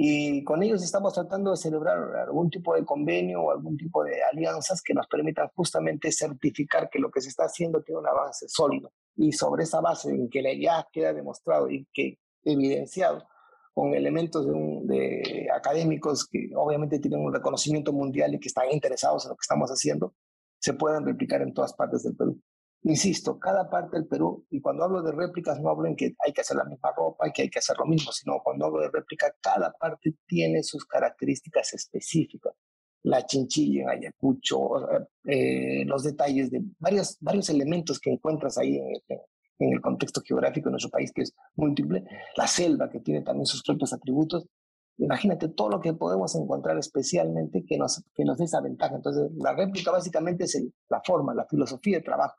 y 0.00 0.44
con 0.44 0.62
ellos 0.62 0.80
estamos 0.84 1.12
tratando 1.12 1.50
de 1.50 1.56
celebrar 1.56 1.98
algún 2.18 2.48
tipo 2.50 2.72
de 2.72 2.84
convenio 2.84 3.42
o 3.42 3.50
algún 3.50 3.76
tipo 3.76 4.04
de 4.04 4.22
alianzas 4.22 4.80
que 4.80 4.94
nos 4.94 5.08
permitan 5.08 5.48
justamente 5.56 6.12
certificar 6.12 6.88
que 6.88 7.00
lo 7.00 7.10
que 7.10 7.20
se 7.20 7.30
está 7.30 7.46
haciendo 7.46 7.82
tiene 7.82 8.02
un 8.02 8.06
avance 8.06 8.48
sólido. 8.48 8.92
Y 9.16 9.32
sobre 9.32 9.64
esa 9.64 9.80
base 9.80 10.10
en 10.10 10.30
que 10.30 10.60
ya 10.60 10.86
queda 10.92 11.12
demostrado 11.12 11.68
y 11.68 11.84
que 11.92 12.20
evidenciado 12.44 13.26
con 13.74 13.92
elementos 13.92 14.46
de, 14.46 14.52
de 14.84 15.48
académicos 15.52 16.28
que 16.28 16.48
obviamente 16.54 17.00
tienen 17.00 17.18
un 17.18 17.34
reconocimiento 17.34 17.92
mundial 17.92 18.32
y 18.32 18.38
que 18.38 18.46
están 18.46 18.70
interesados 18.70 19.24
en 19.24 19.30
lo 19.30 19.34
que 19.34 19.42
estamos 19.42 19.68
haciendo, 19.68 20.14
se 20.60 20.74
puedan 20.74 21.04
replicar 21.04 21.42
en 21.42 21.52
todas 21.52 21.74
partes 21.74 22.04
del 22.04 22.14
Perú. 22.14 22.40
Insisto, 22.84 23.38
cada 23.38 23.68
parte 23.68 23.96
del 23.96 24.06
Perú, 24.06 24.46
y 24.50 24.60
cuando 24.60 24.84
hablo 24.84 25.02
de 25.02 25.12
réplicas 25.12 25.60
no 25.60 25.68
hablo 25.68 25.88
en 25.88 25.96
que 25.96 26.14
hay 26.24 26.32
que 26.32 26.40
hacer 26.42 26.56
la 26.56 26.64
misma 26.64 26.92
ropa 26.96 27.28
y 27.28 27.32
que 27.32 27.42
hay 27.42 27.50
que 27.50 27.58
hacer 27.58 27.76
lo 27.76 27.86
mismo, 27.86 28.12
sino 28.12 28.40
cuando 28.42 28.66
hablo 28.66 28.80
de 28.80 28.90
réplica, 28.90 29.34
cada 29.40 29.72
parte 29.72 30.14
tiene 30.26 30.62
sus 30.62 30.84
características 30.86 31.74
específicas. 31.74 32.54
La 33.02 33.26
chinchilla 33.26 33.82
en 33.82 33.88
Ayacucho, 33.90 34.70
eh, 35.24 35.84
los 35.86 36.04
detalles 36.04 36.50
de 36.50 36.62
varios, 36.78 37.16
varios 37.20 37.48
elementos 37.50 37.98
que 37.98 38.10
encuentras 38.10 38.58
ahí 38.58 38.76
en 38.76 38.88
el, 38.88 39.02
en 39.58 39.72
el 39.72 39.80
contexto 39.80 40.20
geográfico 40.24 40.68
de 40.68 40.72
nuestro 40.72 40.90
país, 40.90 41.12
que 41.12 41.22
es 41.22 41.34
múltiple, 41.56 42.04
la 42.36 42.46
selva, 42.46 42.88
que 42.88 43.00
tiene 43.00 43.22
también 43.22 43.46
sus 43.46 43.62
propios 43.62 43.92
atributos. 43.92 44.46
Imagínate 44.98 45.48
todo 45.48 45.68
lo 45.68 45.80
que 45.80 45.94
podemos 45.94 46.34
encontrar 46.36 46.78
especialmente 46.78 47.64
que 47.64 47.76
nos, 47.76 48.04
que 48.14 48.24
nos 48.24 48.38
dé 48.38 48.44
esa 48.44 48.60
ventaja. 48.60 48.96
Entonces, 48.96 49.30
la 49.36 49.54
réplica 49.54 49.90
básicamente 49.90 50.44
es 50.44 50.64
la 50.88 51.00
forma, 51.04 51.34
la 51.34 51.46
filosofía 51.46 51.98
de 51.98 52.04
trabajo. 52.04 52.36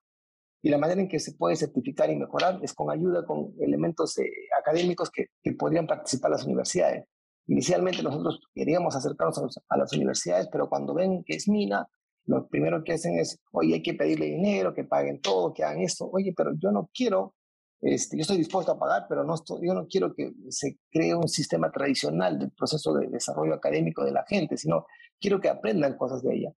Y 0.62 0.70
la 0.70 0.78
manera 0.78 1.02
en 1.02 1.08
que 1.08 1.20
se 1.20 1.34
puede 1.34 1.56
certificar 1.56 2.10
y 2.10 2.18
mejorar 2.18 2.60
es 2.62 2.74
con 2.74 2.92
ayuda, 2.92 3.26
con 3.26 3.54
elementos 3.60 4.18
eh, 4.18 4.30
académicos 4.60 5.10
que, 5.10 5.28
que, 5.42 5.54
podrían 5.54 5.88
participar 5.88 6.32
las 6.32 6.46
universidades. 6.46 7.06
Inicialmente 7.48 8.04
nosotros 8.04 8.42
queríamos 8.54 8.96
acercarnos 8.96 9.38
a, 9.40 9.62
a, 9.70 9.78
las 9.78 9.94
universidades, 9.94 10.50
pero 10.52 10.68
cuando 10.68 10.94
ven 10.94 11.24
que 11.24 11.36
es 11.36 11.48
mina, 11.48 11.88
lo 12.26 12.48
primero 12.48 12.84
que 12.84 12.94
hacen 12.94 13.18
es, 13.18 13.40
oye, 13.52 13.76
hay 13.76 13.82
que 13.82 13.94
pedirle 13.94 14.28
dinero, 14.28 14.74
que 14.74 14.84
paguen 14.84 15.20
todo, 15.22 15.54
que 15.54 15.64
hagan 15.64 15.82
esto. 15.82 16.10
Oye, 16.12 16.34
pero 16.36 16.52
yo 16.62 16.72
no 16.72 16.90
quiero, 16.94 17.36
este, 17.82 18.18
yo 18.18 18.22
estoy 18.22 18.38
dispuesto 18.38 18.74
a 18.74 18.80
pagar, 18.80 19.06
pero 19.08 19.24
no 19.24 19.36
estoy, 19.36 19.66
yo 19.66 19.74
no 19.74 19.88
quiero 19.88 20.14
que 20.14 20.34
se 20.50 20.78
cree 20.92 21.16
un 21.16 21.28
sistema 21.28 21.72
tradicional 21.72 22.38
del 22.38 22.52
proceso 22.52 22.94
de 22.94 23.08
desarrollo 23.08 23.56
académico 23.56 24.04
de 24.04 24.12
la 24.12 24.26
gente, 24.28 24.58
sino 24.58 24.86
quiero 25.20 25.40
que 25.40 25.50
aprendan 25.50 25.98
cosas 25.98 26.22
de 26.22 26.36
ella. 26.36 26.54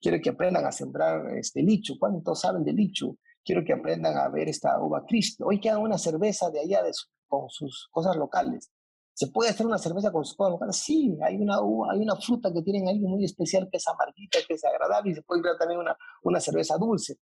Quiero 0.00 0.20
que 0.20 0.28
aprendan 0.28 0.66
a 0.66 0.72
sembrar 0.72 1.38
este 1.38 1.62
lichu. 1.62 1.98
¿Cuántos 1.98 2.40
saben 2.40 2.62
de 2.62 2.74
lichu? 2.74 3.16
Quiero 3.44 3.64
que 3.64 3.72
aprendan 3.72 4.16
a 4.16 4.28
ver 4.28 4.48
esta 4.48 4.80
uva 4.80 5.04
Cristo. 5.06 5.46
Hoy 5.46 5.60
queda 5.60 5.78
una 5.78 5.98
cerveza 5.98 6.50
de 6.50 6.60
allá 6.60 6.82
de 6.82 6.92
con 7.28 7.48
sus 7.48 7.88
cosas 7.90 8.16
locales. 8.16 8.70
¿Se 9.12 9.28
puede 9.28 9.50
hacer 9.50 9.66
una 9.66 9.78
cerveza 9.78 10.10
con 10.10 10.24
sus 10.24 10.36
cosas 10.36 10.52
locales? 10.52 10.76
Sí, 10.76 11.16
hay 11.22 11.36
una 11.36 11.60
uva, 11.62 11.92
hay 11.92 12.00
una 12.00 12.16
fruta 12.16 12.52
que 12.52 12.62
tienen 12.62 12.88
ahí 12.88 12.98
muy 13.00 13.24
especial 13.24 13.68
que 13.70 13.76
es 13.76 13.86
amarguita, 13.86 14.38
que 14.46 14.54
es 14.54 14.64
agradable 14.64 15.12
y 15.12 15.14
se 15.14 15.22
puede 15.22 15.42
crear 15.42 15.56
también 15.56 15.80
una, 15.80 15.96
una 16.22 16.40
cerveza 16.40 16.76
dulce. 16.78 17.18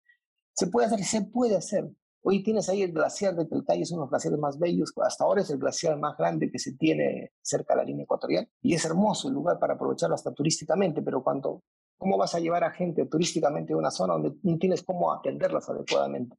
Se 0.53 0.67
puede 0.67 0.87
hacer, 0.87 1.03
se 1.03 1.21
puede 1.23 1.57
hacer. 1.57 1.89
Hoy 2.23 2.43
tienes 2.43 2.69
ahí 2.69 2.83
el 2.83 2.93
glaciar 2.93 3.35
de 3.35 3.45
Telcay, 3.45 3.81
es 3.81 3.91
uno 3.91 4.01
de 4.01 4.03
los 4.03 4.09
glaciares 4.11 4.39
más 4.39 4.59
bellos, 4.59 4.93
hasta 5.03 5.23
ahora 5.23 5.41
es 5.41 5.49
el 5.49 5.57
glaciar 5.57 5.97
más 5.97 6.15
grande 6.15 6.51
que 6.51 6.59
se 6.59 6.73
tiene 6.73 7.31
cerca 7.41 7.73
de 7.73 7.79
la 7.79 7.83
línea 7.83 8.03
ecuatorial 8.03 8.47
y 8.61 8.75
es 8.75 8.85
hermoso 8.85 9.27
el 9.27 9.33
lugar 9.33 9.57
para 9.57 9.73
aprovecharlo 9.73 10.13
hasta 10.13 10.31
turísticamente, 10.31 11.01
pero 11.01 11.23
cuando 11.23 11.63
¿Cómo 12.01 12.17
vas 12.17 12.33
a 12.33 12.39
llevar 12.39 12.63
a 12.63 12.71
gente 12.71 13.05
turísticamente 13.05 13.73
a 13.73 13.77
una 13.77 13.91
zona 13.91 14.13
donde 14.13 14.33
no 14.41 14.57
tienes 14.57 14.81
cómo 14.81 15.13
atenderlas 15.13 15.69
adecuadamente? 15.69 16.35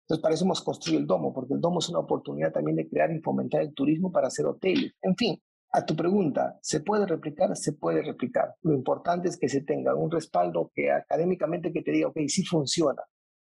Entonces, 0.00 0.20
para 0.20 0.34
eso 0.34 0.44
hemos 0.44 0.60
construido 0.62 0.98
el 0.98 1.06
domo, 1.06 1.32
porque 1.32 1.54
el 1.54 1.60
domo 1.60 1.78
es 1.78 1.88
una 1.88 2.00
oportunidad 2.00 2.50
también 2.50 2.76
de 2.76 2.88
crear 2.88 3.12
y 3.12 3.20
fomentar 3.20 3.62
el 3.62 3.72
turismo 3.72 4.10
para 4.10 4.26
hacer 4.26 4.46
hoteles. 4.46 4.94
En 5.02 5.14
fin, 5.14 5.40
a 5.70 5.86
tu 5.86 5.94
pregunta, 5.94 6.58
¿se 6.60 6.80
puede 6.80 7.06
replicar? 7.06 7.56
Se 7.56 7.74
puede 7.74 8.02
replicar. 8.02 8.56
Lo 8.62 8.74
importante 8.74 9.28
es 9.28 9.38
que 9.38 9.48
se 9.48 9.60
tenga 9.60 9.94
un 9.94 10.10
respaldo 10.10 10.72
que 10.74 10.90
académicamente 10.90 11.72
que 11.72 11.82
te 11.82 11.92
diga, 11.92 12.08
ok, 12.08 12.18
sí 12.26 12.44
funciona, 12.44 13.04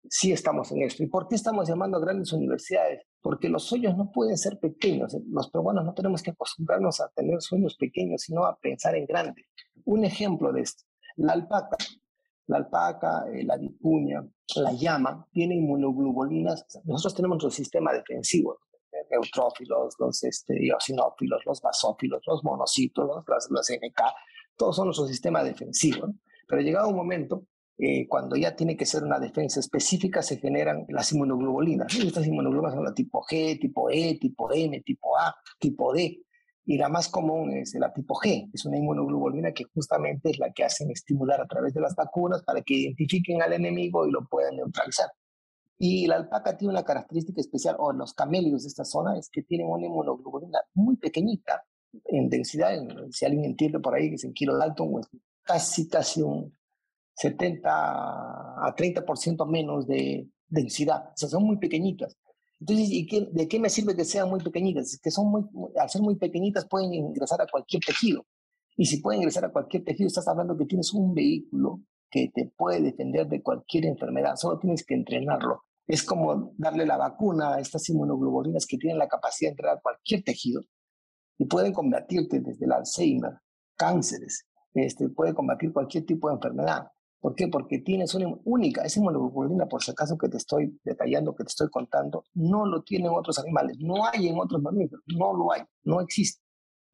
sí 0.08 0.32
estamos 0.32 0.72
en 0.72 0.84
esto. 0.84 1.02
¿Y 1.02 1.08
por 1.08 1.28
qué 1.28 1.34
estamos 1.34 1.68
llamando 1.68 1.98
a 1.98 2.02
grandes 2.02 2.34
universidades? 2.34 3.02
Porque 3.20 3.50
los 3.50 3.64
sueños 3.64 3.98
no 3.98 4.12
pueden 4.12 4.38
ser 4.38 4.60
pequeños. 4.60 5.18
Los 5.28 5.50
peruanos 5.50 5.86
no 5.86 5.96
tenemos 5.96 6.22
que 6.22 6.30
acostumbrarnos 6.30 7.02
a 7.02 7.10
tener 7.16 7.42
sueños 7.42 7.76
pequeños, 7.78 8.22
sino 8.22 8.46
a 8.46 8.60
pensar 8.60 8.94
en 8.94 9.08
grande. 9.08 9.48
Un 9.86 10.06
ejemplo 10.06 10.54
de 10.54 10.62
esto. 10.62 10.87
La 11.18 11.34
alpaca, 11.34 11.78
la 12.48 12.58
alpaca, 12.58 13.26
eh, 13.32 13.44
la 13.44 13.58
vicuña, 13.58 14.26
la 14.56 14.72
llama, 14.74 15.28
tiene 15.32 15.56
inmunoglobulinas. 15.56 16.66
Nosotros 16.86 17.16
tenemos 17.16 17.44
nuestro 17.44 17.52
sistema 17.52 17.94
defensivo, 17.94 18.60
neutrófilos, 19.12 19.96
los 20.00 20.24
este, 20.24 20.68
eosinófilos, 20.68 21.42
los 21.46 21.62
basófilos, 21.62 22.22
los 22.26 22.44
monocitos, 22.44 23.08
los, 23.08 23.48
los 23.50 23.70
NK, 23.70 24.02
todos 24.56 24.76
son 24.76 24.86
nuestro 24.86 25.08
sistema 25.08 25.44
defensivo. 25.44 26.08
Pero 26.48 26.62
llegado 26.62 26.90
un 26.90 26.96
momento, 26.96 27.46
eh, 27.78 28.08
cuando 28.08 28.36
ya 28.36 28.56
tiene 28.56 28.76
que 28.76 28.86
ser 28.86 29.04
una 29.04 29.20
defensa 29.20 29.60
específica, 29.60 30.22
se 30.22 30.38
generan 30.38 30.86
las 30.90 31.12
inmunoglobulinas. 31.12 31.94
Estas 31.96 32.26
inmunoglobulinas 32.26 32.76
son 32.76 32.86
la 32.86 32.94
tipo 32.94 33.22
G, 33.24 33.60
tipo 33.60 33.90
E, 33.90 34.18
tipo 34.20 34.52
M, 34.52 34.82
tipo 34.82 35.18
A, 35.18 35.36
tipo 35.60 35.94
D. 35.94 36.24
Y 36.70 36.78
la 36.78 36.90
más 36.90 37.08
común 37.08 37.54
es 37.54 37.74
la 37.76 37.94
tipo 37.94 38.14
G, 38.16 38.50
es 38.54 38.66
una 38.66 38.78
inmunoglobulina 38.78 39.54
que 39.54 39.64
justamente 39.74 40.32
es 40.32 40.38
la 40.38 40.52
que 40.52 40.66
hacen 40.66 40.92
estimular 40.92 41.40
a 41.40 41.48
través 41.48 41.74
de 41.74 41.80
las 41.80 41.96
vacunas 41.96 42.44
para 42.44 42.62
que 42.62 42.74
identifiquen 42.74 43.42
al 43.42 43.54
enemigo 43.54 44.06
y 44.06 44.12
lo 44.12 44.28
puedan 44.28 44.58
neutralizar. 44.58 45.10
Y 45.80 46.08
la 46.08 46.18
alpaca 46.18 46.58
tiene 46.58 46.74
una 46.74 46.84
característica 46.84 47.40
especial, 47.40 47.78
o 47.80 47.94
los 47.94 48.14
camélidos 48.14 48.64
de 48.64 48.68
esta 48.68 48.84
zona, 48.84 49.18
es 49.18 49.30
que 49.30 49.44
tienen 49.44 49.68
una 49.70 49.86
inmunoglobulina 49.86 50.60
muy 50.74 50.98
pequeñita 50.98 51.64
en 52.04 52.28
densidad. 52.28 52.78
si 53.12 53.26
alguien 53.26 53.46
entiende 53.46 53.80
por 53.80 53.96
ahí 53.96 54.10
que 54.10 54.16
es 54.16 54.26
en 54.26 54.34
kilo 54.34 54.58
Dalton, 54.58 54.92
pues 54.92 55.08
casi, 55.44 55.88
casi 55.88 56.22
un 56.22 56.52
70 57.14 57.70
a 57.72 58.76
30% 58.76 59.48
menos 59.48 59.88
de 59.88 60.28
densidad. 60.50 61.12
O 61.14 61.14
sea, 61.16 61.30
son 61.30 61.44
muy 61.44 61.60
pequeñitas. 61.60 62.18
Entonces, 62.60 62.88
¿y 62.90 63.06
qué, 63.06 63.28
¿de 63.32 63.48
qué 63.48 63.60
me 63.60 63.70
sirve 63.70 63.96
que 63.96 64.06
sean 64.06 64.30
muy 64.30 64.40
pequeñitas? 64.40 65.00
Que 65.02 65.12
son 65.12 65.30
muy, 65.30 65.44
al 65.80 65.90
ser 65.90 66.02
muy 66.02 66.16
pequeñitas 66.16 66.68
pueden 66.68 66.94
ingresar 66.94 67.42
a 67.42 67.48
cualquier 67.48 67.84
tejido. 67.86 68.26
Y 68.76 68.86
si 68.86 69.02
pueden 69.02 69.22
ingresar 69.22 69.46
a 69.46 69.52
cualquier 69.52 69.84
tejido, 69.84 70.08
estás 70.08 70.28
hablando 70.28 70.58
que 70.58 70.66
tienes 70.66 70.94
un 70.94 71.14
vehículo 71.14 71.82
que 72.10 72.32
te 72.34 72.52
puede 72.56 72.82
defender 72.82 73.28
de 73.28 73.42
cualquier 73.42 73.86
enfermedad. 73.86 74.36
Solo 74.36 74.60
tienes 74.60 74.86
que 74.86 74.96
entrenarlo. 74.96 75.64
Es 75.86 76.04
como 76.04 76.54
darle 76.58 76.86
la 76.86 76.98
vacuna 76.98 77.56
a 77.56 77.60
estas 77.60 77.88
inmunoglobulinas 77.90 78.66
que 78.66 78.78
tienen 78.78 78.98
la 78.98 79.08
capacidad 79.08 79.50
de 79.50 79.54
entrar 79.54 79.78
a 79.78 79.82
cualquier 79.82 80.24
tejido 80.24 80.62
y 81.38 81.46
pueden 81.46 81.74
combatirte 81.74 82.40
desde 82.40 82.66
el 82.66 82.72
Alzheimer, 82.72 83.40
cánceres, 83.76 84.48
este, 84.74 85.10
puede 85.10 85.34
combatir 85.34 85.72
cualquier 85.72 86.06
tipo 86.06 86.28
de 86.28 86.36
enfermedad. 86.36 86.88
¿Por 87.20 87.34
qué? 87.36 87.48
Porque 87.48 87.80
tienes 87.80 88.14
una 88.14 88.28
única, 88.46 88.84
esa 88.84 89.00
inmunoglobulina, 89.00 89.66
por 89.66 89.84
si 89.84 89.92
acaso 89.92 90.18
que 90.18 90.30
te 90.30 90.38
estoy 90.38 90.80
detallando, 90.84 91.36
que 91.36 91.44
te 91.44 91.50
estoy 91.50 91.70
contando, 91.70 92.24
no 92.36 92.66
lo 92.66 92.84
tienen 92.84 93.12
otros 93.12 93.40
animales, 93.40 93.78
no 93.80 94.06
hay 94.06 94.28
en 94.28 94.40
otros 94.40 94.62
mamíferos, 94.62 95.04
no 95.08 95.34
lo 95.34 95.52
hay, 95.52 95.64
no 95.84 96.00
existe. 96.00 96.42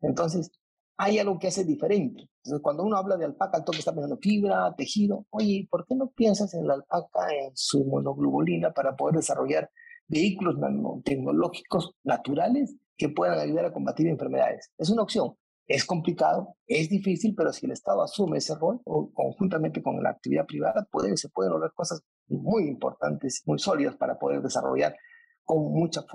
Entonces, 0.02 0.52
hay 0.98 1.20
algo 1.20 1.40
que 1.40 1.48
hace 1.48 1.66
diferente. 1.66 2.30
Entonces, 2.44 2.62
cuando 2.62 2.84
uno 2.84 2.98
habla 2.98 3.18
de 3.18 3.26
alpaca, 3.26 3.58
el 3.58 3.64
toque 3.64 3.80
está 3.80 3.92
pensando 3.92 4.18
fibra, 4.22 4.74
tejido. 4.76 5.26
Oye, 5.30 5.68
¿por 5.70 5.86
qué 5.86 5.96
no 5.96 6.10
piensas 6.12 6.54
en 6.54 6.68
la 6.68 6.76
alpaca, 6.76 7.34
en 7.34 7.52
su 7.56 7.80
inmunoglobulina 7.80 8.72
para 8.74 8.96
poder 8.96 9.18
desarrollar 9.18 9.70
vehículos 10.08 10.58
nanotecnológicos 10.58 11.96
naturales 12.04 12.76
que 12.98 13.10
puedan 13.10 13.40
ayudar 13.40 13.66
a 13.66 13.74
combatir 13.74 14.08
enfermedades? 14.08 14.72
Es 14.78 14.90
una 14.90 15.04
opción. 15.04 15.36
Es 15.68 15.86
complicado, 15.86 16.58
es 16.68 16.90
difícil, 16.90 17.36
pero 17.36 17.54
si 17.54 17.66
el 17.66 17.72
Estado 17.72 18.04
asume 18.04 18.38
ese 18.38 18.56
rol 18.56 18.82
o 18.84 19.12
conjuntamente 19.14 19.82
con 19.82 20.02
la 20.04 20.10
actividad 20.10 20.46
privada, 20.46 20.86
puede, 20.92 21.16
se 21.16 21.30
pueden 21.30 21.54
lograr 21.54 21.74
cosas 21.74 22.02
muy 22.28 22.68
importantes, 22.68 23.44
muy 23.46 23.60
sólidas 23.60 23.96
para 23.96 24.20
poder 24.20 24.42
desarrollar 24.42 24.96
con 25.44 25.72
mucha, 25.72 26.06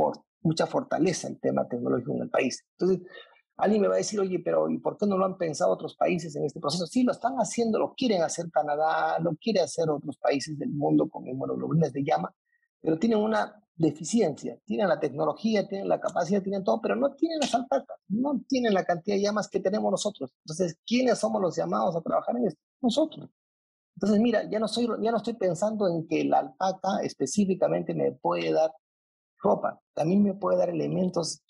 mucha 0.43 0.67
fortaleza 0.67 1.29
el 1.29 1.41
tema 1.41 1.67
tecnológico 1.67 2.13
en 2.13 2.23
el 2.23 2.31
país. 2.31 2.63
Entonces, 2.79 3.07
alguien 3.57 3.83
me 3.83 3.89
va 3.89 3.95
a 3.95 3.99
decir, 3.99 4.21
oye, 4.21 4.39
pero 4.39 4.69
¿y 4.69 4.79
por 4.79 4.97
qué 4.99 5.07
no 5.07 5.17
lo 5.17 5.25
han 5.25 5.39
pensado 5.39 5.73
otros 5.73 5.97
países 5.97 6.35
en 6.37 6.45
este 6.45 6.61
proceso? 6.61 6.87
Sí, 6.87 7.03
lo 7.03 7.13
están 7.13 7.37
haciendo, 7.37 7.79
lo 7.79 7.95
quieren 7.95 8.23
hacer 8.23 8.51
Canadá, 8.51 9.19
lo 9.19 9.35
quiere 9.37 9.61
hacer 9.61 9.89
otros 9.89 10.19
países 10.19 10.59
del 10.59 10.71
mundo 10.71 11.09
con 11.09 11.27
inmunoglobulinas 11.27 11.93
de 11.93 12.05
llama, 12.05 12.35
pero 12.81 12.99
tienen 12.99 13.19
una 13.19 13.55
deficiencia. 13.79 14.59
Tienen 14.67 14.89
la 14.89 15.01
tecnología, 15.01 15.67
tienen 15.67 15.89
la 15.89 16.01
capacidad, 16.01 16.43
tienen 16.43 16.65
todo, 16.65 16.81
pero 16.83 16.97
no 16.97 17.15
tienen 17.15 17.39
las 17.39 17.55
alpacas, 17.55 17.97
no 18.09 18.41
tienen 18.49 18.75
la 18.75 18.85
cantidad 18.85 19.17
de 19.17 19.23
llamas 19.23 19.49
que 19.49 19.61
tenemos 19.61 19.91
nosotros. 19.91 20.31
Entonces, 20.45 20.79
¿quiénes 20.85 21.19
somos 21.19 21.41
los 21.41 21.57
llamados 21.57 21.97
a 21.97 22.01
trabajar 22.03 22.37
en 22.37 22.49
esto? 22.49 22.61
Nosotros. 22.83 23.31
Entonces, 23.97 24.21
mira, 24.21 24.49
ya 24.51 24.59
no, 24.59 24.69
soy, 24.69 24.89
ya 25.01 25.11
no 25.11 25.17
estoy 25.17 25.35
pensando 25.35 25.89
en 25.89 26.07
que 26.07 26.25
la 26.25 26.41
alpaca 26.41 27.01
específicamente 27.03 27.95
me 27.95 28.13
puede 28.13 28.53
dar 28.53 28.73
ropa, 29.41 29.81
también 29.95 30.23
me 30.23 30.35
puede 30.35 30.59
dar 30.59 30.71
elementos 30.71 31.43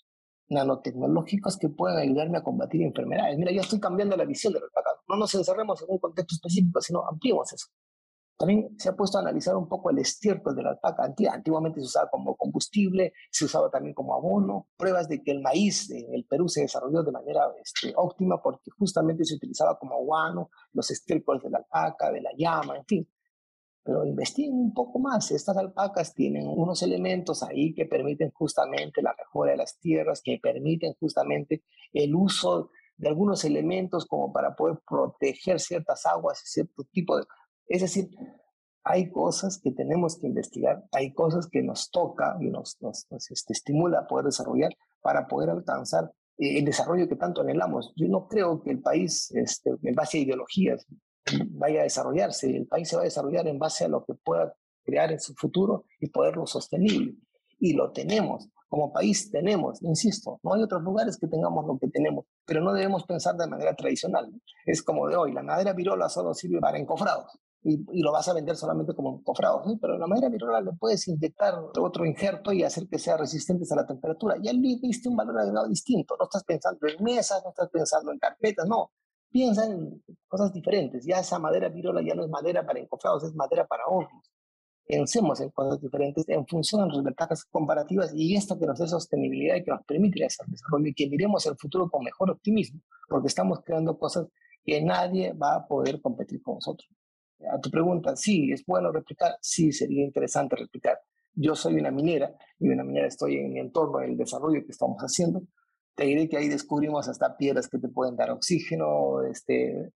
nanotecnológicos 0.49 1.57
que 1.57 1.69
puedan 1.69 1.97
ayudarme 1.97 2.37
a 2.37 2.43
combatir 2.43 2.81
enfermedades. 2.81 3.37
Mira, 3.37 3.51
ya 3.51 3.61
estoy 3.61 3.79
cambiando 3.79 4.15
la 4.15 4.25
visión 4.25 4.53
de 4.53 4.59
la 4.59 4.65
alpaca. 4.65 4.89
No 5.07 5.15
nos 5.15 5.33
encerremos 5.35 5.81
en 5.81 5.87
un 5.89 5.99
contexto 5.99 6.35
específico, 6.35 6.81
sino 6.81 7.07
ampliemos 7.07 7.51
eso. 7.53 7.67
También 8.39 8.79
se 8.79 8.87
ha 8.87 8.95
puesto 8.95 9.17
a 9.17 9.21
analizar 9.21 9.57
un 9.57 9.67
poco 9.67 9.89
el 9.89 9.97
estiércol 9.97 10.55
de 10.55 10.63
la 10.63 10.69
alpaca. 10.69 11.13
Antiguamente 11.29 11.81
se 11.81 11.87
usaba 11.87 12.09
como 12.09 12.37
combustible, 12.37 13.11
se 13.29 13.43
usaba 13.43 13.69
también 13.69 13.93
como 13.93 14.15
abono. 14.15 14.69
Pruebas 14.77 15.09
de 15.09 15.21
que 15.21 15.31
el 15.31 15.41
maíz 15.41 15.91
en 15.91 16.13
el 16.13 16.23
Perú 16.23 16.47
se 16.47 16.61
desarrolló 16.61 17.03
de 17.03 17.11
manera 17.11 17.41
este, 17.61 17.91
óptima 17.97 18.41
porque 18.41 18.71
justamente 18.77 19.25
se 19.25 19.35
utilizaba 19.35 19.77
como 19.77 20.01
guano, 20.05 20.51
los 20.71 20.89
estiércoles 20.89 21.43
de 21.43 21.49
la 21.49 21.57
alpaca, 21.57 22.13
de 22.13 22.21
la 22.21 22.29
llama, 22.37 22.77
en 22.77 22.85
fin. 22.85 23.09
Pero 23.83 24.05
investiguen 24.05 24.53
un 24.53 24.73
poco 24.73 24.99
más. 24.99 25.31
Estas 25.31 25.57
alpacas 25.57 26.13
tienen 26.13 26.47
unos 26.47 26.81
elementos 26.81 27.43
ahí 27.43 27.73
que 27.73 27.87
permiten 27.87 28.31
justamente 28.31 29.01
la 29.01 29.13
mejora 29.17 29.51
de 29.51 29.57
las 29.57 29.77
tierras, 29.81 30.21
que 30.23 30.39
permiten 30.41 30.93
justamente 30.97 31.65
el 31.91 32.15
uso 32.15 32.69
de 32.95 33.09
algunos 33.09 33.43
elementos 33.43 34.05
como 34.05 34.31
para 34.31 34.55
poder 34.55 34.79
proteger 34.87 35.59
ciertas 35.59 36.05
aguas, 36.05 36.39
cierto 36.45 36.85
tipo 36.85 37.17
de 37.17 37.25
es 37.69 37.81
decir, 37.81 38.09
hay 38.83 39.11
cosas 39.11 39.59
que 39.63 39.71
tenemos 39.71 40.17
que 40.17 40.25
investigar, 40.25 40.83
hay 40.91 41.13
cosas 41.13 41.47
que 41.47 41.61
nos 41.61 41.91
toca 41.91 42.35
y 42.41 42.49
nos, 42.49 42.77
este, 43.11 43.53
estimula 43.53 43.99
a 43.99 44.07
poder 44.07 44.25
desarrollar 44.25 44.71
para 45.01 45.27
poder 45.27 45.51
alcanzar 45.51 46.11
eh, 46.39 46.57
el 46.57 46.65
desarrollo 46.65 47.07
que 47.07 47.15
tanto 47.15 47.41
anhelamos. 47.41 47.93
Yo 47.95 48.07
no 48.07 48.27
creo 48.27 48.63
que 48.63 48.71
el 48.71 48.81
país, 48.81 49.29
este, 49.35 49.71
en 49.83 49.93
base 49.93 50.17
a 50.17 50.21
ideologías, 50.21 50.87
vaya 51.51 51.81
a 51.81 51.83
desarrollarse. 51.83 52.49
El 52.49 52.65
país 52.65 52.89
se 52.89 52.95
va 52.95 53.03
a 53.03 53.05
desarrollar 53.05 53.47
en 53.47 53.59
base 53.59 53.85
a 53.85 53.89
lo 53.89 54.03
que 54.03 54.15
pueda 54.15 54.51
crear 54.83 55.11
en 55.11 55.19
su 55.19 55.35
futuro 55.35 55.85
y 55.99 56.09
poderlo 56.09 56.47
sostenible. 56.47 57.15
Y 57.59 57.73
lo 57.73 57.91
tenemos. 57.91 58.49
Como 58.67 58.91
país 58.91 59.29
tenemos, 59.29 59.81
insisto, 59.83 60.39
no 60.41 60.53
hay 60.53 60.63
otros 60.63 60.81
lugares 60.81 61.17
que 61.17 61.27
tengamos 61.27 61.65
lo 61.65 61.77
que 61.77 61.87
tenemos, 61.89 62.25
pero 62.45 62.61
no 62.61 62.71
debemos 62.73 63.03
pensar 63.03 63.35
de 63.35 63.47
manera 63.47 63.75
tradicional. 63.75 64.31
Es 64.65 64.81
como 64.81 65.07
de 65.07 65.15
hoy, 65.15 65.33
la 65.33 65.43
madera 65.43 65.73
virola 65.73 66.07
solo 66.07 66.33
sirve 66.33 66.59
para 66.59 66.77
encofrados 66.77 67.39
y, 67.63 68.01
lo 68.01 68.11
vas 68.11 68.27
a 68.29 68.33
vender 68.33 68.55
solamente 68.55 68.93
como 68.93 69.21
cofrado, 69.23 69.63
pero 69.81 69.95
en 69.95 69.99
la 69.99 70.07
madera 70.07 70.29
virola 70.29 70.61
le 70.61 70.71
puedes 70.73 71.07
inyectar 71.07 71.55
otro 71.77 72.05
injerto 72.05 72.53
y 72.53 72.63
hacer 72.63 72.87
que 72.87 72.97
sea 72.99 73.17
resistente 73.17 73.65
a 73.71 73.75
la 73.75 73.85
temperatura. 73.85 74.35
Ya 74.41 74.53
le 74.53 74.79
diste 74.81 75.09
un 75.09 75.17
valor 75.17 75.39
agregado 75.39 75.67
distinto. 75.67 76.15
No 76.17 76.25
estás 76.25 76.43
pensando 76.43 76.87
en 76.87 77.03
mesas, 77.03 77.41
no 77.43 77.49
estás 77.49 77.69
pensando 77.69 78.11
en 78.11 78.19
carpetas, 78.19 78.67
no. 78.67 78.91
Piensa 79.29 79.65
en 79.65 80.03
cosas 80.27 80.53
diferentes. 80.53 81.05
Ya 81.05 81.19
esa 81.19 81.37
madera 81.37 81.69
virola 81.69 82.01
ya 82.01 82.15
no 82.15 82.23
es 82.23 82.29
madera 82.29 82.65
para 82.65 82.79
encofrados, 82.79 83.23
es 83.23 83.35
madera 83.35 83.67
para 83.67 83.85
hornos. 83.87 84.31
Pensemos 84.85 85.39
en 85.41 85.51
cosas 85.51 85.79
diferentes 85.81 86.27
en 86.29 86.47
función 86.47 86.87
de 86.87 86.95
las 86.95 87.03
ventajas 87.03 87.45
comparativas 87.45 88.11
y 88.15 88.35
esto 88.35 88.57
que 88.57 88.65
nos 88.65 88.79
dé 88.79 88.87
sostenibilidad 88.87 89.57
y 89.57 89.63
que 89.63 89.69
nos 89.69 89.83
permite 89.85 90.25
hacer 90.25 90.47
desarrollo 90.47 90.87
y 90.87 90.95
que 90.95 91.07
miremos 91.07 91.45
el 91.45 91.55
futuro 91.57 91.89
con 91.91 92.03
mejor 92.03 92.31
optimismo, 92.31 92.81
porque 93.07 93.27
estamos 93.27 93.59
creando 93.63 93.99
cosas 93.99 94.27
que 94.63 94.81
nadie 94.81 95.33
va 95.33 95.55
a 95.55 95.67
poder 95.67 96.01
competir 96.01 96.41
con 96.41 96.55
nosotros. 96.55 96.89
A 97.47 97.59
tu 97.59 97.69
pregunta, 97.69 98.15
sí, 98.15 98.51
¿es 98.51 98.65
bueno 98.65 98.91
replicar? 98.91 99.37
Sí, 99.41 99.71
sería 99.71 100.03
interesante 100.03 100.55
replicar. 100.55 100.99
Yo 101.33 101.55
soy 101.55 101.75
una 101.75 101.91
minera 101.91 102.35
y 102.59 102.69
una 102.69 102.83
minera 102.83 103.07
estoy 103.07 103.37
en 103.37 103.53
mi 103.53 103.59
entorno, 103.59 104.01
en 104.01 104.11
el 104.11 104.17
desarrollo 104.17 104.65
que 104.65 104.71
estamos 104.71 105.01
haciendo. 105.01 105.43
Te 105.95 106.05
diré 106.05 106.27
que 106.27 106.37
ahí 106.37 106.49
descubrimos 106.49 107.07
hasta 107.07 107.37
piedras 107.37 107.67
que 107.67 107.77
te 107.77 107.87
pueden 107.87 108.15
dar 108.15 108.31
oxígeno, 108.31 109.23
este, 109.23 109.93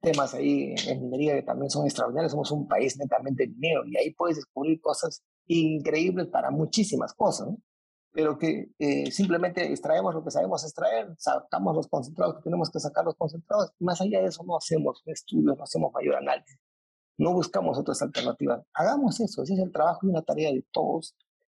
temas 0.00 0.34
ahí 0.34 0.74
en 0.88 1.02
minería 1.02 1.34
que 1.36 1.42
también 1.42 1.70
son 1.70 1.86
extraordinarios. 1.86 2.32
Somos 2.32 2.50
un 2.50 2.68
país 2.68 2.98
netamente 2.98 3.46
minero 3.48 3.84
y 3.86 3.96
ahí 3.96 4.12
puedes 4.12 4.36
descubrir 4.36 4.80
cosas 4.80 5.22
increíbles 5.46 6.26
para 6.26 6.50
muchísimas 6.50 7.14
cosas, 7.14 7.48
pero 8.12 8.38
que 8.38 8.70
eh, 8.78 9.10
simplemente 9.10 9.64
extraemos 9.70 10.14
lo 10.14 10.22
que 10.24 10.30
sabemos 10.30 10.64
extraer, 10.64 11.14
sacamos 11.18 11.74
los 11.74 11.88
concentrados 11.88 12.36
que 12.36 12.42
tenemos 12.42 12.70
que 12.70 12.80
sacar 12.80 13.04
los 13.04 13.16
concentrados, 13.16 13.72
más 13.78 14.00
allá 14.00 14.20
de 14.20 14.26
eso 14.26 14.42
no 14.44 14.56
hacemos 14.56 15.02
estudios, 15.06 15.56
no 15.56 15.64
hacemos 15.64 15.92
mayor 15.92 16.16
análisis. 16.16 16.58
No 17.18 17.32
buscamos 17.32 17.78
otras 17.78 18.02
alternativas. 18.02 18.64
Hagamos 18.74 19.20
eso, 19.20 19.42
ese 19.42 19.54
es 19.54 19.60
el 19.60 19.72
trabajo 19.72 20.06
y 20.06 20.10
una 20.10 20.22
tarea 20.22 20.50
de 20.52 20.64
todos 20.72 21.14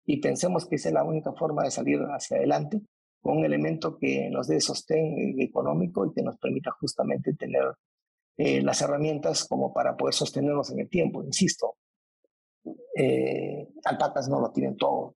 y 0.07 0.19
pensemos 0.19 0.67
que 0.67 0.77
esa 0.77 0.89
es 0.89 0.95
la 0.95 1.05
única 1.05 1.33
forma 1.33 1.65
de 1.65 1.71
salir 1.71 2.01
hacia 2.01 2.37
adelante 2.37 2.83
con 3.21 3.39
un 3.39 3.45
elemento 3.45 3.97
que 3.97 4.29
nos 4.31 4.49
dé 4.49 4.61
sostén 4.61 5.41
económico 5.41 6.05
y 6.05 6.13
que 6.13 6.23
nos 6.23 6.37
permita 6.37 6.73
justamente 6.73 7.33
tener 7.35 7.65
eh, 8.37 8.61
las 8.63 8.83
herramientas 8.83 9.47
como 9.49 9.73
para 9.73 9.97
poder 9.97 10.13
sostenernos 10.13 10.71
en 10.71 10.81
el 10.81 10.91
tiempo. 10.91 11.25
Insisto, 11.25 11.77
eh, 12.97 13.69
no 14.29 14.41
lo 14.41 14.51
tienen 14.51 14.77
todo. 14.77 15.15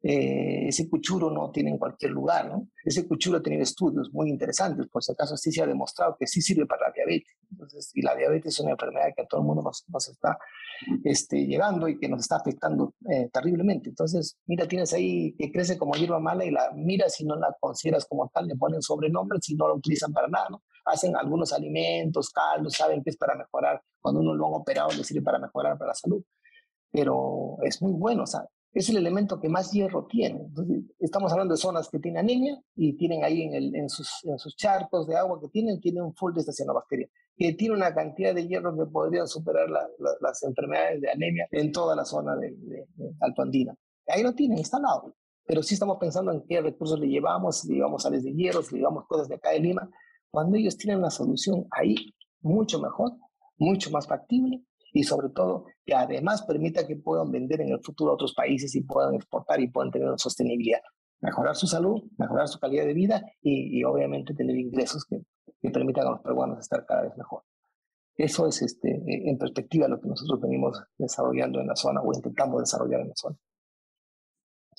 Eh, 0.00 0.68
ese 0.68 0.88
cuchuro 0.88 1.28
no 1.28 1.50
tiene 1.50 1.70
en 1.70 1.78
cualquier 1.78 2.12
lugar, 2.12 2.48
¿no? 2.48 2.68
Ese 2.84 3.06
cuchuro 3.06 3.38
ha 3.38 3.42
tenido 3.42 3.64
estudios 3.64 4.12
muy 4.12 4.30
interesantes, 4.30 4.86
por 4.86 5.02
si 5.02 5.10
acaso 5.10 5.36
sí 5.36 5.50
se 5.50 5.60
ha 5.62 5.66
demostrado 5.66 6.16
que 6.18 6.26
sí 6.26 6.40
sirve 6.40 6.66
para 6.66 6.88
la 6.88 6.92
diabetes. 6.92 7.36
Entonces, 7.50 7.90
y 7.94 8.02
la 8.02 8.14
diabetes 8.14 8.54
es 8.54 8.60
una 8.60 8.72
enfermedad 8.72 9.08
que 9.16 9.22
a 9.22 9.26
todo 9.26 9.40
el 9.40 9.46
mundo 9.46 9.62
nos, 9.62 10.08
está 10.08 10.38
este, 11.04 11.46
llegando 11.46 11.88
y 11.88 11.98
que 11.98 12.08
nos 12.08 12.20
está 12.20 12.36
afectando 12.36 12.94
eh, 13.10 13.28
terriblemente. 13.32 13.88
Entonces, 13.88 14.38
mira, 14.46 14.68
tienes 14.68 14.92
ahí 14.92 15.34
que 15.36 15.50
crece 15.50 15.76
como 15.76 15.94
hierba 15.94 16.20
mala 16.20 16.44
y 16.44 16.52
la 16.52 16.70
mira 16.74 17.08
si 17.08 17.24
no 17.24 17.34
la 17.34 17.54
consideras 17.58 18.06
como 18.06 18.28
tal, 18.28 18.46
le 18.46 18.54
ponen 18.54 18.80
sobrenombres 18.80 19.48
y 19.48 19.56
no 19.56 19.66
la 19.66 19.74
utilizan 19.74 20.12
para 20.12 20.28
nada, 20.28 20.46
¿no? 20.50 20.62
Hacen 20.84 21.16
algunos 21.16 21.52
alimentos, 21.52 22.30
caldos, 22.30 22.74
saben 22.74 23.02
que 23.02 23.10
es 23.10 23.16
para 23.16 23.34
mejorar, 23.34 23.82
cuando 24.00 24.20
uno 24.20 24.34
lo 24.34 24.46
han 24.46 24.54
operado 24.54 24.90
le 24.92 25.02
sirve 25.02 25.22
para 25.22 25.38
mejorar 25.38 25.76
para 25.76 25.88
la 25.88 25.94
salud 25.94 26.22
pero 26.90 27.58
es 27.62 27.82
muy 27.82 27.92
bueno, 27.92 28.22
o 28.22 28.26
es 28.72 28.88
el 28.90 28.96
elemento 28.98 29.40
que 29.40 29.48
más 29.48 29.72
hierro 29.72 30.06
tiene. 30.06 30.50
Estamos 30.98 31.32
hablando 31.32 31.54
de 31.54 31.58
zonas 31.58 31.88
que 31.88 31.98
tienen 31.98 32.20
anemia 32.20 32.60
y 32.76 32.96
tienen 32.96 33.24
ahí 33.24 33.42
en, 33.42 33.54
el, 33.54 33.88
sus, 33.88 34.56
charcos 34.56 35.06
de 35.06 35.16
agua 35.16 35.40
que 35.40 35.48
tienen, 35.48 35.80
tienen 35.80 36.04
un 36.04 36.14
full 36.14 36.34
de 36.34 36.40
esta 36.40 36.52
cianobacteria. 36.52 37.08
que 37.36 37.54
tiene 37.54 37.74
una 37.74 37.94
cantidad 37.94 38.34
de 38.34 38.46
hierro 38.46 38.76
que 38.76 38.86
podría 38.86 39.26
superar 39.26 39.68
las 39.68 40.42
enfermedades 40.42 41.00
de 41.00 41.10
anemia 41.10 41.48
en 41.50 41.72
toda 41.72 41.96
la 41.96 42.04
zona 42.04 42.36
de, 42.36 42.54
de, 42.58 42.86
Andina. 43.38 43.74
Ahí 44.06 44.22
no 44.22 44.34
tienen 44.34 44.58
instalado, 44.58 45.14
pero 45.44 45.62
sí 45.62 45.74
estamos 45.74 45.98
pensando 45.98 46.32
en 46.32 46.44
qué 46.46 46.60
recursos 46.60 46.98
le 46.98 47.08
llevamos, 47.08 47.60
si 47.60 47.68
le 47.68 47.74
llevamos 47.76 48.02
sales 48.02 48.24
de 48.24 48.32
hierro, 48.32 48.62
si 48.62 48.74
le 48.74 48.80
llevamos 48.80 49.06
cosas 49.06 49.28
de 49.28 49.36
acá 49.36 49.50
de 49.50 49.60
Lima, 49.60 49.88
cuando 50.30 50.56
ellos 50.56 50.76
tienen 50.76 50.98
una 50.98 51.10
solución 51.10 51.66
ahí 51.70 51.94
mucho 52.40 52.80
mejor, 52.80 53.12
mucho 53.56 53.90
más 53.90 54.06
factible 54.06 54.62
y 54.92 55.02
sobre 55.04 55.28
todo 55.30 55.66
que 55.84 55.94
además 55.94 56.42
permita 56.42 56.86
que 56.86 56.96
puedan 56.96 57.30
vender 57.30 57.60
en 57.60 57.70
el 57.70 57.80
futuro 57.80 58.10
a 58.10 58.14
otros 58.14 58.34
países 58.34 58.74
y 58.74 58.82
puedan 58.82 59.14
exportar 59.14 59.60
y 59.60 59.68
puedan 59.68 59.90
tener 59.90 60.08
una 60.08 60.18
sostenibilidad. 60.18 60.80
Mejorar 61.20 61.56
su 61.56 61.66
salud, 61.66 62.02
mejorar 62.16 62.48
su 62.48 62.58
calidad 62.58 62.84
de 62.84 62.94
vida 62.94 63.24
y, 63.42 63.82
obviamente 63.84 64.34
tener 64.34 64.56
ingresos 64.56 65.04
que, 65.04 65.20
que, 65.60 65.70
permitan 65.70 66.06
a 66.06 66.10
los 66.12 66.20
peruanos 66.20 66.60
estar 66.60 66.86
cada 66.86 67.02
vez 67.02 67.16
mejor. 67.16 67.42
Eso 68.16 68.46
es 68.46 68.62
este, 68.62 69.02
en 69.06 69.38
perspectiva 69.38 69.88
lo 69.88 70.00
que 70.00 70.08
nosotros 70.08 70.40
venimos 70.40 70.80
desarrollando 70.96 71.60
en 71.60 71.68
la 71.68 71.76
zona 71.76 72.00
o 72.02 72.12
intentamos 72.12 72.60
desarrollar 72.60 73.00
en 73.00 73.08
la 73.08 73.16
zona. 73.16 73.36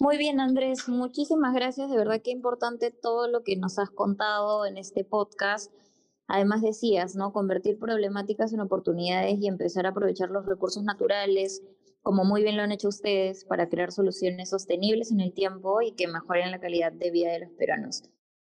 Muy 0.02 0.18
bien, 0.18 0.40
Andrés, 0.40 0.88
muchísimas 0.88 1.54
gracias. 1.54 1.90
De 1.90 1.98
verdad 1.98 2.22
que 2.24 2.32
importante 2.32 2.90
todo 2.90 3.28
lo 3.28 3.44
que 3.44 3.58
nos 3.58 3.80
has 3.80 3.90
contado 3.90 4.66
en 4.66 4.78
este 4.78 5.04
podcast. 5.04 5.74
Además 6.30 6.62
decías, 6.62 7.16
¿no? 7.16 7.34
Convertir 7.34 7.80
problemáticas 7.80 8.54
en 8.54 8.60
oportunidades 8.60 9.40
y 9.42 9.48
empezar 9.48 9.88
a 9.88 9.90
aprovechar 9.90 10.30
los 10.30 10.46
recursos 10.46 10.84
naturales, 10.84 11.64
como 12.04 12.24
muy 12.24 12.44
bien 12.44 12.56
lo 12.56 12.62
han 12.62 12.72
hecho 12.72 12.88
ustedes, 12.88 13.46
para 13.46 13.68
crear 13.68 13.92
soluciones 13.92 14.52
sostenibles 14.52 15.12
en 15.12 15.22
el 15.22 15.34
tiempo 15.34 15.82
y 15.82 15.94
que 15.94 16.08
mejoren 16.08 16.52
la 16.52 16.60
calidad 16.60 16.92
de 16.92 17.10
vida 17.10 17.32
de 17.32 17.40
los 17.40 17.50
peruanos. 17.58 18.04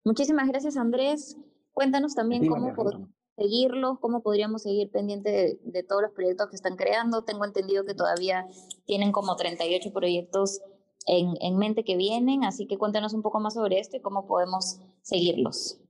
Muchísimas 0.04 0.50
gracias, 0.50 0.76
Andrés. 0.76 1.38
Cuéntanos 1.72 2.14
también 2.14 2.46
cómo 2.46 2.76
podemos 2.76 3.08
seguirlos, 3.38 4.00
cómo 4.02 4.22
podríamos 4.22 4.64
seguir 4.64 4.92
pendiente 4.92 5.32
de, 5.32 5.60
de, 5.64 5.84
todos 5.84 6.02
los 6.02 6.12
proyectos 6.12 6.50
que 6.50 6.58
están 6.58 6.76
creando. 6.76 7.24
Tengo 7.24 7.46
entendido 7.46 7.86
que 7.86 7.94
todavía 7.94 8.48
tienen 8.86 9.14
como 9.14 9.38
38 9.38 9.94
proyectos 9.94 10.60
en, 11.08 11.36
en 11.40 11.58
mente 11.58 11.86
que 11.86 11.96
vienen, 11.96 12.44
así 12.44 12.68
que 12.68 12.78
cuéntanos 12.78 13.14
un 13.14 13.22
poco 13.22 13.40
más 13.40 13.54
sobre 13.54 13.80
esto 13.80 13.96
y 13.96 14.02
cómo 14.02 14.28
podemos 14.28 14.82
seguirlos. 15.04 15.81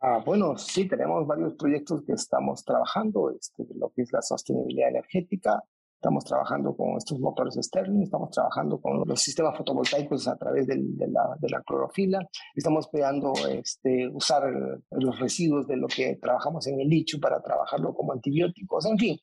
Ah, 0.00 0.22
bueno, 0.24 0.56
sí, 0.56 0.86
tenemos 0.86 1.26
varios 1.26 1.54
proyectos 1.54 2.04
que 2.04 2.12
estamos 2.12 2.64
trabajando, 2.64 3.30
este, 3.30 3.66
lo 3.74 3.90
que 3.90 4.02
es 4.02 4.12
la 4.12 4.22
sostenibilidad 4.22 4.90
energética. 4.90 5.62
Estamos 5.96 6.24
trabajando 6.24 6.76
con 6.76 6.96
estos 6.96 7.18
motores 7.18 7.58
Sterling, 7.60 8.02
estamos 8.02 8.30
trabajando 8.30 8.80
con 8.80 9.02
los 9.04 9.20
sistemas 9.20 9.56
fotovoltaicos 9.58 10.28
a 10.28 10.36
través 10.36 10.68
de, 10.68 10.76
la, 10.76 11.36
de 11.40 11.48
la, 11.50 11.60
clorofila, 11.62 12.20
estamos 12.54 12.86
pegando 12.86 13.32
este, 13.50 14.08
usar 14.08 14.44
los 14.92 15.18
residuos 15.18 15.66
de 15.66 15.76
lo 15.76 15.88
que 15.88 16.14
trabajamos 16.14 16.68
en 16.68 16.78
el 16.78 16.88
lichu 16.88 17.18
para 17.18 17.42
trabajarlo 17.42 17.92
como 17.94 18.12
antibióticos, 18.12 18.86
en 18.86 18.98
fin, 18.98 19.18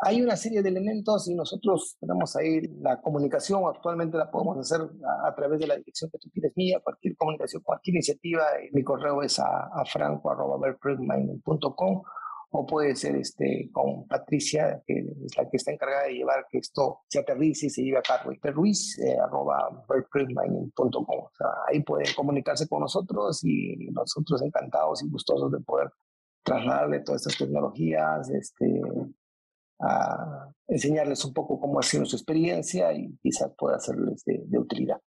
hay 0.00 0.22
una 0.22 0.36
serie 0.36 0.62
de 0.62 0.68
elementos 0.68 1.28
y 1.28 1.34
nosotros 1.34 1.96
tenemos 2.00 2.34
ahí 2.36 2.60
la 2.80 3.00
comunicación, 3.00 3.62
actualmente 3.66 4.16
la 4.16 4.30
podemos 4.30 4.58
hacer 4.58 4.80
a, 5.24 5.34
través 5.34 5.60
de 5.60 5.66
la 5.66 5.76
dirección 5.76 6.10
que 6.10 6.18
tú 6.18 6.28
quieres 6.30 6.52
mía, 6.56 6.80
cualquier 6.82 7.16
comunicación, 7.16 7.62
cualquier 7.62 7.96
iniciativa, 7.96 8.42
mi 8.72 8.82
correo 8.82 9.22
es 9.22 9.38
a, 9.38 9.70
a 9.72 9.84
franco.com 9.84 10.32
o 12.54 12.66
puede 12.66 12.94
ser 12.94 13.16
este, 13.16 13.70
con 13.72 14.06
Patricia, 14.06 14.82
que 14.86 14.98
es 14.98 15.36
la 15.38 15.48
que 15.48 15.56
está 15.56 15.72
encargada 15.72 16.04
de 16.04 16.14
llevar 16.14 16.46
que 16.50 16.58
esto 16.58 17.00
se 17.08 17.20
aterrice 17.20 17.66
y 17.66 17.70
se 17.70 17.82
lleve 17.82 17.98
a 17.98 18.02
cabo. 18.02 18.30
Ruiz, 18.52 18.98
eh, 18.98 19.16
arroba 19.18 19.68
o 19.68 21.30
sea, 21.32 21.46
ahí 21.66 21.82
pueden 21.82 22.12
comunicarse 22.14 22.68
con 22.68 22.80
nosotros 22.80 23.42
y 23.42 23.88
nosotros 23.92 24.42
encantados 24.42 25.02
y 25.02 25.08
gustosos 25.08 25.50
de 25.50 25.60
poder 25.60 25.88
trasladarle 26.42 27.00
todas 27.00 27.22
estas 27.22 27.38
tecnologías, 27.38 28.28
este, 28.28 28.82
a 29.80 30.50
enseñarles 30.68 31.24
un 31.24 31.32
poco 31.32 31.60
cómo 31.60 31.80
ha 31.80 31.82
sido 31.82 32.04
su 32.04 32.16
experiencia 32.16 32.92
y 32.92 33.16
quizás 33.22 33.52
pueda 33.56 33.78
serles 33.78 34.24
de, 34.24 34.58
utilidad. 34.58 35.00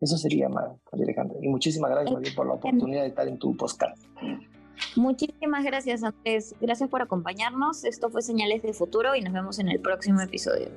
Eso 0.00 0.16
sería, 0.18 0.48
María 0.48 0.78
Alejandra. 0.92 1.38
Y 1.40 1.48
muchísimas 1.48 1.90
gracias 1.90 2.34
por 2.34 2.46
la 2.46 2.54
oportunidad 2.54 3.02
de 3.02 3.08
estar 3.08 3.26
en 3.28 3.38
tu 3.38 3.56
podcast. 3.56 3.96
Muchísimas 4.94 5.64
gracias, 5.64 6.02
Andrés. 6.02 6.54
Gracias 6.60 6.88
por 6.88 7.02
acompañarnos. 7.02 7.84
Esto 7.84 8.10
fue 8.10 8.22
Señales 8.22 8.62
de 8.62 8.72
Futuro 8.72 9.14
y 9.14 9.22
nos 9.22 9.32
vemos 9.32 9.58
en 9.58 9.68
el 9.68 9.80
próximo 9.80 10.20
episodio. 10.20 10.68